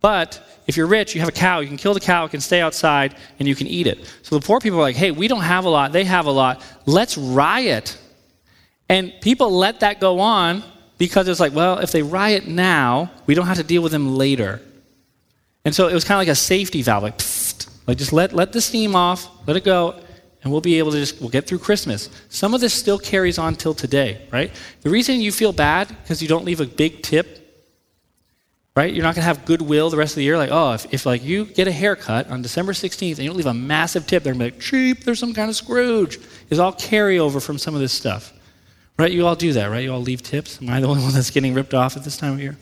But 0.01 0.41
if 0.65 0.77
you're 0.77 0.87
rich, 0.87 1.13
you 1.13 1.19
have 1.21 1.29
a 1.29 1.33
cow, 1.33 1.59
you 1.59 1.67
can 1.67 1.77
kill 1.77 1.93
the 1.93 1.99
cow, 1.99 2.25
it 2.25 2.31
can 2.31 2.41
stay 2.41 2.61
outside, 2.61 3.15
and 3.37 3.47
you 3.47 3.55
can 3.55 3.67
eat 3.67 3.87
it. 3.87 4.11
So 4.23 4.37
the 4.37 4.45
poor 4.45 4.59
people 4.59 4.79
are 4.79 4.83
like, 4.83 4.95
hey, 4.95 5.11
we 5.11 5.27
don't 5.27 5.41
have 5.41 5.65
a 5.65 5.69
lot, 5.69 5.91
they 5.91 6.05
have 6.05 6.25
a 6.25 6.31
lot, 6.31 6.63
let's 6.85 7.17
riot. 7.17 7.97
And 8.87 9.13
people 9.21 9.51
let 9.51 9.81
that 9.81 9.99
go 9.99 10.19
on 10.19 10.63
because 10.97 11.27
it's 11.27 11.39
like, 11.39 11.53
well, 11.53 11.79
if 11.79 11.91
they 11.91 12.01
riot 12.01 12.47
now, 12.47 13.11
we 13.25 13.35
don't 13.35 13.47
have 13.47 13.57
to 13.57 13.63
deal 13.63 13.81
with 13.81 13.91
them 13.91 14.15
later. 14.15 14.61
And 15.65 15.75
so 15.75 15.87
it 15.87 15.93
was 15.93 16.03
kind 16.03 16.15
of 16.15 16.27
like 16.27 16.31
a 16.31 16.35
safety 16.35 16.81
valve, 16.81 17.03
like, 17.03 17.17
pfft, 17.17 17.69
like 17.85 17.97
just 17.97 18.13
let, 18.13 18.33
let 18.33 18.53
the 18.53 18.61
steam 18.61 18.95
off, 18.95 19.27
let 19.47 19.57
it 19.57 19.63
go, 19.63 19.99
and 20.43 20.51
we'll 20.51 20.61
be 20.61 20.79
able 20.79 20.91
to 20.91 20.97
just, 20.97 21.19
we'll 21.19 21.29
get 21.29 21.47
through 21.47 21.59
Christmas. 21.59 22.09
Some 22.29 22.53
of 22.53 22.61
this 22.61 22.73
still 22.73 22.97
carries 22.97 23.37
on 23.37 23.55
till 23.55 23.73
today, 23.73 24.25
right? 24.31 24.51
The 24.81 24.89
reason 24.89 25.19
you 25.19 25.31
feel 25.31 25.51
bad 25.51 25.89
because 25.89 26.21
you 26.21 26.27
don't 26.27 26.45
leave 26.45 26.61
a 26.61 26.65
big 26.65 27.01
tip, 27.01 27.48
right? 28.75 28.93
You're 28.93 29.03
not 29.03 29.15
going 29.15 29.23
to 29.23 29.27
have 29.27 29.45
goodwill 29.45 29.89
the 29.89 29.97
rest 29.97 30.13
of 30.13 30.17
the 30.17 30.23
year. 30.23 30.37
Like, 30.37 30.51
oh, 30.51 30.73
if, 30.73 30.93
if 30.93 31.05
like 31.05 31.23
you 31.23 31.45
get 31.45 31.67
a 31.67 31.71
haircut 31.71 32.29
on 32.29 32.41
December 32.41 32.73
16th 32.73 33.11
and 33.11 33.19
you 33.19 33.27
don't 33.27 33.37
leave 33.37 33.45
a 33.45 33.53
massive 33.53 34.07
tip, 34.07 34.23
they're 34.23 34.33
going 34.33 34.51
to 34.51 34.51
be 34.51 34.57
like, 34.57 34.61
cheap, 34.61 35.03
there's 35.03 35.19
some 35.19 35.33
kind 35.33 35.49
of 35.49 35.55
Scrooge. 35.55 36.19
It's 36.49 36.59
all 36.59 36.73
carryover 36.73 37.43
from 37.43 37.57
some 37.57 37.75
of 37.75 37.81
this 37.81 37.93
stuff. 37.93 38.33
Right? 38.97 39.11
You 39.11 39.25
all 39.27 39.35
do 39.35 39.53
that, 39.53 39.67
right? 39.67 39.83
You 39.83 39.93
all 39.93 40.01
leave 40.01 40.21
tips. 40.21 40.61
Am 40.61 40.69
I 40.69 40.81
the 40.81 40.87
only 40.87 41.01
one 41.03 41.13
that's 41.13 41.31
getting 41.31 41.53
ripped 41.53 41.73
off 41.73 41.95
at 41.95 42.03
this 42.03 42.17
time 42.17 42.33
of 42.33 42.41
year? 42.41 42.57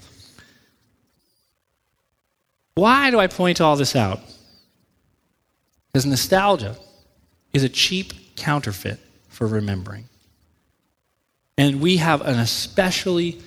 Why 2.75 3.09
do 3.09 3.19
I 3.19 3.25
point 3.25 3.59
all 3.59 3.75
this 3.75 3.95
out? 3.95 4.19
Because 5.87 6.05
nostalgia 6.05 6.77
is 7.51 7.63
a 7.63 7.69
cheap 7.69 8.35
counterfeit 8.35 8.99
for 9.29 9.47
remembering. 9.47 10.05
And 11.57 11.81
we 11.81 11.97
have 11.97 12.21
an 12.21 12.37
especially 12.37 13.41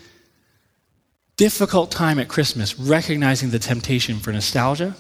difficult 1.41 1.91
time 1.91 2.19
at 2.19 2.29
Christmas 2.29 2.79
recognizing 2.79 3.49
the 3.49 3.59
temptation 3.59 4.19
for 4.19 4.31
nostalgia 4.31 4.95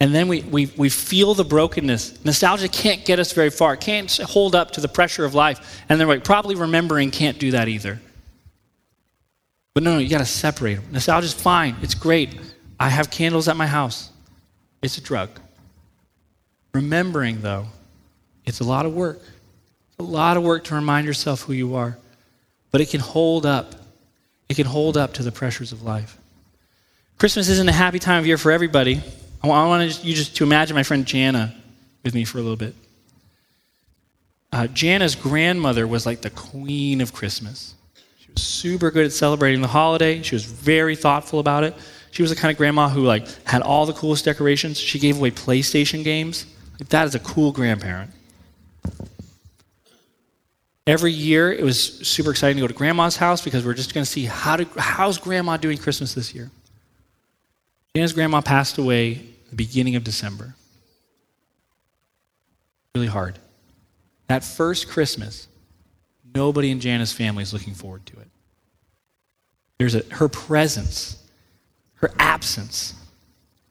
and 0.00 0.14
then 0.14 0.26
we, 0.28 0.40
we, 0.42 0.72
we 0.76 0.88
feel 0.88 1.34
the 1.34 1.44
brokenness. 1.44 2.24
Nostalgia 2.24 2.68
can't 2.68 3.04
get 3.04 3.18
us 3.18 3.32
very 3.32 3.50
far, 3.50 3.76
can't 3.76 4.10
hold 4.18 4.54
up 4.54 4.70
to 4.72 4.80
the 4.80 4.88
pressure 4.88 5.26
of 5.26 5.34
life. 5.34 5.82
And 5.88 6.00
then 6.00 6.06
like, 6.08 6.24
probably 6.24 6.54
remembering 6.54 7.10
can't 7.10 7.38
do 7.38 7.50
that 7.50 7.68
either. 7.68 8.00
But 9.74 9.82
no, 9.82 9.94
no, 9.94 9.98
you 9.98 10.08
got 10.08 10.18
to 10.18 10.24
separate 10.24 10.76
them. 10.76 10.84
Nostalgia's 10.92 11.34
fine, 11.34 11.76
it's 11.82 11.94
great. 11.94 12.38
I 12.80 12.88
have 12.88 13.10
candles 13.10 13.48
at 13.48 13.56
my 13.56 13.66
house, 13.66 14.10
it's 14.80 14.96
a 14.96 15.02
drug. 15.02 15.28
Remembering, 16.72 17.42
though, 17.42 17.66
it's 18.46 18.60
a 18.60 18.64
lot 18.64 18.86
of 18.86 18.94
work. 18.94 19.20
A 19.98 20.02
lot 20.02 20.38
of 20.38 20.42
work 20.42 20.64
to 20.64 20.74
remind 20.74 21.06
yourself 21.06 21.42
who 21.42 21.52
you 21.52 21.74
are. 21.74 21.98
But 22.70 22.80
it 22.80 22.88
can 22.88 23.00
hold 23.00 23.44
up. 23.44 23.74
It 24.48 24.56
can 24.56 24.66
hold 24.66 24.96
up 24.96 25.14
to 25.14 25.22
the 25.22 25.32
pressures 25.32 25.72
of 25.72 25.82
life. 25.82 26.16
Christmas 27.18 27.48
isn't 27.48 27.68
a 27.68 27.72
happy 27.72 27.98
time 27.98 28.20
of 28.20 28.26
year 28.26 28.38
for 28.38 28.52
everybody. 28.52 29.02
I 29.42 29.48
want 29.48 30.04
you 30.04 30.14
just 30.14 30.36
to 30.36 30.44
imagine 30.44 30.74
my 30.74 30.82
friend 30.82 31.06
Jana 31.06 31.54
with 32.04 32.14
me 32.14 32.24
for 32.24 32.38
a 32.38 32.42
little 32.42 32.56
bit. 32.56 32.74
Uh, 34.52 34.66
Jana's 34.68 35.14
grandmother 35.14 35.86
was 35.86 36.06
like 36.06 36.22
the 36.22 36.30
queen 36.30 37.00
of 37.00 37.12
Christmas. 37.12 37.74
She 38.18 38.32
was 38.32 38.42
super 38.42 38.90
good 38.90 39.06
at 39.06 39.12
celebrating 39.12 39.60
the 39.60 39.68
holiday. 39.68 40.22
She 40.22 40.34
was 40.34 40.44
very 40.44 40.96
thoughtful 40.96 41.38
about 41.38 41.64
it. 41.64 41.74
She 42.10 42.22
was 42.22 42.30
the 42.30 42.36
kind 42.36 42.50
of 42.50 42.56
grandma 42.56 42.88
who 42.88 43.02
like 43.02 43.26
had 43.44 43.62
all 43.62 43.84
the 43.84 43.92
coolest 43.92 44.24
decorations. 44.24 44.78
She 44.78 44.98
gave 44.98 45.18
away 45.18 45.30
PlayStation 45.30 46.02
games. 46.02 46.46
Like, 46.80 46.88
that 46.88 47.06
is 47.06 47.14
a 47.14 47.18
cool 47.18 47.52
grandparent. 47.52 48.10
Every 50.88 51.12
year, 51.12 51.52
it 51.52 51.62
was 51.62 51.78
super 52.08 52.30
exciting 52.30 52.56
to 52.56 52.62
go 52.62 52.66
to 52.66 52.72
grandma's 52.72 53.18
house 53.18 53.42
because 53.42 53.62
we're 53.62 53.74
just 53.74 53.92
going 53.92 54.06
to 54.06 54.10
see 54.10 54.24
how 54.24 54.56
to, 54.56 54.66
how's 54.78 55.18
grandma 55.18 55.58
doing 55.58 55.76
Christmas 55.76 56.14
this 56.14 56.34
year. 56.34 56.50
Jana's 57.94 58.14
grandma 58.14 58.40
passed 58.40 58.78
away 58.78 59.22
the 59.50 59.56
beginning 59.56 59.96
of 59.96 60.04
December. 60.04 60.54
Really 62.94 63.06
hard. 63.06 63.38
That 64.28 64.42
first 64.42 64.88
Christmas, 64.88 65.46
nobody 66.34 66.70
in 66.70 66.80
Jana's 66.80 67.12
family 67.12 67.42
is 67.42 67.52
looking 67.52 67.74
forward 67.74 68.06
to 68.06 68.20
it. 68.20 68.28
There's 69.76 69.94
a, 69.94 70.02
her 70.14 70.28
presence, 70.30 71.22
her 71.96 72.12
absence, 72.18 72.94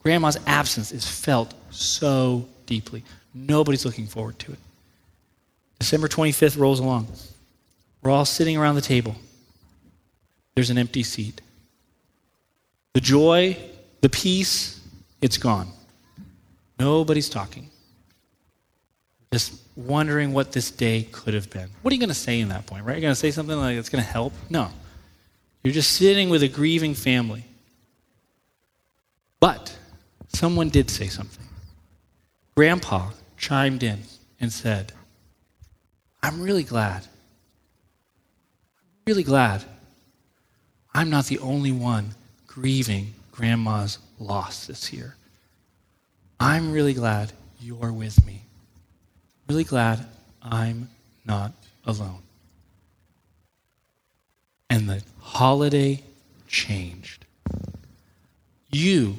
grandma's 0.03 0.37
absence 0.45 0.91
is 0.91 1.07
felt 1.07 1.55
so 1.71 2.47
deeply. 2.67 3.03
Nobody's 3.33 3.85
looking 3.85 4.05
forward 4.05 4.37
to 4.37 4.51
it. 4.51 4.59
December 5.79 6.07
25th 6.07 6.57
rolls 6.57 6.79
along. 6.79 7.07
We're 8.01 8.11
all 8.11 8.25
sitting 8.25 8.57
around 8.57 8.75
the 8.75 8.81
table. 8.81 9.15
There's 10.55 10.69
an 10.69 10.77
empty 10.77 11.03
seat. 11.03 11.41
The 12.93 13.01
joy 13.01 13.57
the 14.01 14.09
peace, 14.09 14.79
it's 15.21 15.37
gone. 15.37 15.67
Nobody's 16.79 17.29
talking. 17.29 17.69
Just 19.33 19.61
wondering 19.75 20.33
what 20.33 20.51
this 20.51 20.71
day 20.71 21.07
could 21.11 21.33
have 21.33 21.49
been. 21.49 21.69
What 21.81 21.91
are 21.91 21.95
you 21.95 21.99
going 21.99 22.09
to 22.09 22.15
say 22.15 22.39
in 22.39 22.49
that 22.49 22.65
point, 22.65 22.85
right? 22.85 22.93
You're 22.93 23.01
going 23.01 23.11
to 23.11 23.19
say 23.19 23.31
something 23.31 23.57
like 23.57 23.77
it's 23.77 23.89
going 23.89 24.03
to 24.03 24.09
help? 24.09 24.33
No. 24.49 24.69
You're 25.63 25.73
just 25.73 25.91
sitting 25.91 26.29
with 26.29 26.43
a 26.43 26.47
grieving 26.47 26.93
family. 26.93 27.43
But 29.39 29.75
someone 30.29 30.69
did 30.69 30.89
say 30.89 31.07
something. 31.07 31.45
Grandpa 32.55 33.09
chimed 33.37 33.83
in 33.83 34.03
and 34.39 34.51
said, 34.51 34.93
I'm 36.21 36.41
really 36.41 36.63
glad. 36.63 37.07
Really 39.05 39.23
glad 39.23 39.63
I'm 40.93 41.09
not 41.09 41.27
the 41.27 41.39
only 41.39 41.71
one 41.71 42.15
grieving 42.47 43.13
grandma's 43.31 43.99
loss 44.19 44.65
this 44.65 44.91
year. 44.91 45.15
I'm 46.39 46.71
really 46.71 46.93
glad 46.93 47.31
you're 47.59 47.93
with 47.93 48.25
me. 48.25 48.41
Really 49.47 49.63
glad 49.63 50.05
I'm 50.41 50.89
not 51.23 51.53
alone. 51.85 52.21
And 54.69 54.89
the 54.89 55.03
holiday 55.21 56.01
changed. 56.47 57.25
You 58.71 59.17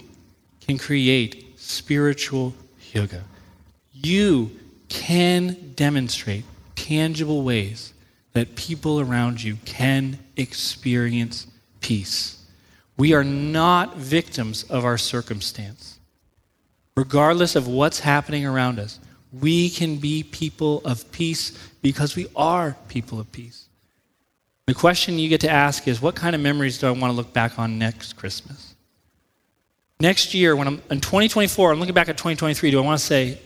can 0.61 0.79
create 0.79 1.55
spiritual 1.57 2.55
hygge. 2.93 3.23
You 3.93 4.51
can 4.89 5.75
demonstrate 5.77 6.45
tangible 6.89 7.43
ways 7.43 7.93
that 8.33 8.57
people 8.57 8.99
around 8.99 9.43
you 9.43 9.59
can 9.67 10.19
experience 10.37 11.47
peace. 11.81 12.43
We 12.97 13.13
are 13.13 13.25
not 13.25 13.99
victims 13.99 14.65
of 14.65 14.87
our 14.87 14.97
circumstance. 14.97 15.99
Regardless 16.97 17.57
of 17.57 17.69
what's 17.69 18.01
happening 18.01 18.47
around 18.47 18.79
us, 18.79 19.01
we 19.39 19.69
can 19.69 19.97
be 19.97 20.23
people 20.23 20.81
of 20.87 21.13
peace 21.13 21.53
because 21.83 22.17
we 22.17 22.27
are 22.35 22.75
people 22.89 23.21
of 23.21 23.31
peace. 23.33 23.67
The 24.67 24.75
question 24.75 25.19
you 25.19 25.29
get 25.29 25.43
to 25.43 25.51
ask 25.51 25.87
is 25.87 26.01
what 26.01 26.15
kind 26.15 26.35
of 26.35 26.41
memories 26.41 26.79
do 26.79 26.87
I 26.87 26.91
want 26.93 27.13
to 27.13 27.17
look 27.17 27.35
back 27.35 27.59
on 27.59 27.79
next 27.79 28.15
Christmas? 28.15 28.75
Next 30.01 30.33
year, 30.33 30.57
when 30.57 30.67
I'm 30.67 30.83
in 30.91 31.01
2024, 31.01 31.73
I'm 31.73 31.81
looking 31.81 31.95
back 31.95 32.09
at 32.09 32.17
2023, 32.17 32.71
do 32.71 32.79
I 32.79 32.83
want 32.83 32.99
to 32.99 33.05
say, 33.05 33.39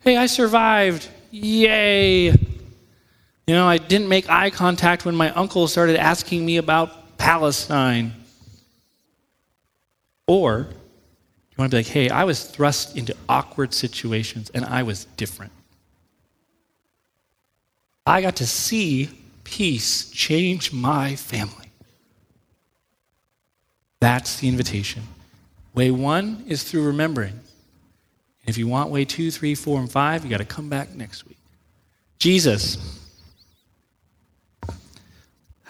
hey, 0.00 0.16
I 0.16 0.26
survived? 0.26 1.08
Yay! 1.30 2.34
You 3.52 3.58
know, 3.58 3.68
I 3.68 3.76
didn't 3.76 4.08
make 4.08 4.30
eye 4.30 4.48
contact 4.48 5.04
when 5.04 5.14
my 5.14 5.30
uncle 5.32 5.68
started 5.68 5.98
asking 5.98 6.46
me 6.46 6.56
about 6.56 7.18
Palestine. 7.18 8.14
Or 10.26 10.68
you 10.70 11.56
want 11.58 11.70
to 11.70 11.76
be 11.76 11.80
like, 11.80 11.86
hey, 11.86 12.08
I 12.08 12.24
was 12.24 12.44
thrust 12.44 12.96
into 12.96 13.14
awkward 13.28 13.74
situations 13.74 14.50
and 14.54 14.64
I 14.64 14.84
was 14.84 15.04
different. 15.18 15.52
I 18.06 18.22
got 18.22 18.36
to 18.36 18.46
see 18.46 19.10
peace 19.44 20.08
change 20.08 20.72
my 20.72 21.14
family. 21.14 21.68
That's 24.00 24.40
the 24.40 24.48
invitation. 24.48 25.02
Way 25.74 25.90
one 25.90 26.42
is 26.48 26.62
through 26.62 26.86
remembering. 26.86 27.34
And 27.34 28.46
if 28.46 28.56
you 28.56 28.66
want 28.66 28.88
way 28.88 29.04
two, 29.04 29.30
three, 29.30 29.54
four, 29.54 29.78
and 29.78 29.92
five, 29.92 30.24
you 30.24 30.30
got 30.30 30.38
to 30.38 30.46
come 30.46 30.70
back 30.70 30.94
next 30.94 31.28
week. 31.28 31.36
Jesus, 32.18 32.78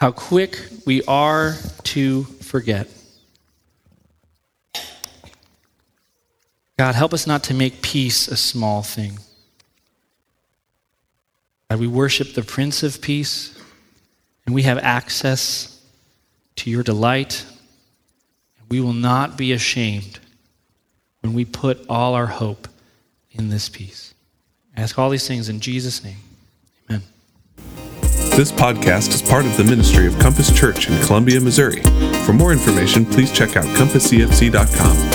how 0.03 0.11
quick 0.11 0.59
we 0.85 1.01
are 1.03 1.55
to 1.81 2.25
forget. 2.25 2.89
God, 6.77 6.93
help 6.93 7.13
us 7.13 7.25
not 7.25 7.41
to 7.45 7.53
make 7.53 7.81
peace 7.81 8.27
a 8.27 8.35
small 8.35 8.83
thing. 8.83 9.17
God, 11.69 11.79
we 11.79 11.87
worship 11.87 12.33
the 12.33 12.41
Prince 12.41 12.83
of 12.83 12.99
Peace, 12.99 13.57
and 14.45 14.53
we 14.53 14.63
have 14.63 14.77
access 14.79 15.81
to 16.57 16.69
your 16.69 16.83
delight. 16.83 17.45
We 18.67 18.81
will 18.81 18.91
not 18.91 19.37
be 19.37 19.53
ashamed 19.53 20.19
when 21.21 21.31
we 21.33 21.45
put 21.45 21.79
all 21.87 22.13
our 22.13 22.27
hope 22.27 22.67
in 23.31 23.47
this 23.47 23.69
peace. 23.69 24.13
I 24.75 24.81
ask 24.81 24.99
all 24.99 25.09
these 25.09 25.29
things 25.29 25.47
in 25.47 25.61
Jesus' 25.61 26.03
name. 26.03 26.17
This 28.35 28.51
podcast 28.51 29.13
is 29.13 29.21
part 29.21 29.45
of 29.45 29.55
the 29.57 29.63
ministry 29.63 30.07
of 30.07 30.17
Compass 30.17 30.51
Church 30.51 30.89
in 30.89 30.99
Columbia, 31.03 31.39
Missouri. 31.39 31.83
For 32.25 32.33
more 32.33 32.51
information, 32.51 33.05
please 33.05 33.31
check 33.31 33.55
out 33.55 33.65
compasscfc.com. 33.77 35.12